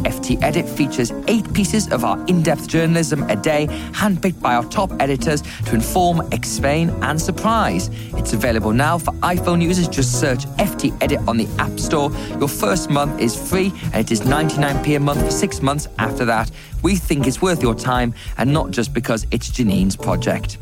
FT 0.05 0.41
Edit 0.41 0.69
features 0.69 1.13
eight 1.27 1.53
pieces 1.53 1.91
of 1.91 2.05
our 2.05 2.25
in 2.27 2.45
depth 2.45 2.69
journalism 2.69 3.25
a 3.25 3.35
day, 3.35 3.67
handpicked 3.91 4.41
by 4.41 4.55
our 4.55 4.65
top 4.67 4.93
editors 5.01 5.43
to 5.43 5.75
inform, 5.75 6.21
explain, 6.33 6.91
and 7.03 7.21
surprise. 7.21 7.91
It's 8.15 8.35
available 8.35 8.73
now 8.73 8.99
for 8.99 9.13
iPhone 9.15 9.61
users. 9.61 9.89
Just 9.89 10.21
search 10.21 10.47
FT 10.59 10.97
Edit 11.03 11.19
on 11.27 11.39
the 11.39 11.49
App 11.59 11.77
Store. 11.81 12.13
Your 12.39 12.49
first 12.49 12.89
month 12.89 13.21
is 13.21 13.35
free, 13.35 13.73
and 13.87 13.97
it 13.97 14.13
is 14.13 14.21
99p 14.21 14.97
a 14.97 15.01
month 15.01 15.25
for 15.25 15.33
six 15.33 15.61
months 15.61 15.89
after 15.99 16.25
that. 16.25 16.53
We 16.85 16.97
think 16.97 17.27
it's 17.27 17.41
worth 17.41 17.63
your 17.63 17.75
time, 17.75 18.13
and 18.37 18.53
not 18.53 18.71
just 18.71 18.93
because 18.93 19.27
it's 19.31 19.49
Janine's 19.49 19.97
project. 19.97 20.59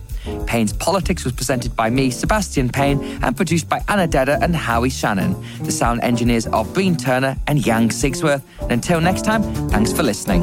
Payne's 0.46 0.72
Politics 0.72 1.24
was 1.24 1.32
presented 1.32 1.74
by 1.74 1.90
me, 1.90 2.10
Sebastian 2.10 2.68
Payne, 2.68 3.02
and 3.24 3.36
produced 3.36 3.68
by 3.68 3.82
Anna 3.88 4.06
Dedder 4.06 4.38
and 4.40 4.54
Howie 4.54 4.88
Shannon. 4.88 5.34
The 5.64 5.72
sound 5.72 6.00
engineers 6.02 6.46
are 6.46 6.64
Breen 6.64 6.96
Turner 6.96 7.36
and 7.48 7.66
Yang 7.66 7.88
Sigsworth. 7.88 8.42
And 8.60 8.70
until 8.70 9.00
next 9.00 9.24
time, 9.24 9.42
thanks 9.68 9.92
for 9.92 10.04
listening. 10.04 10.42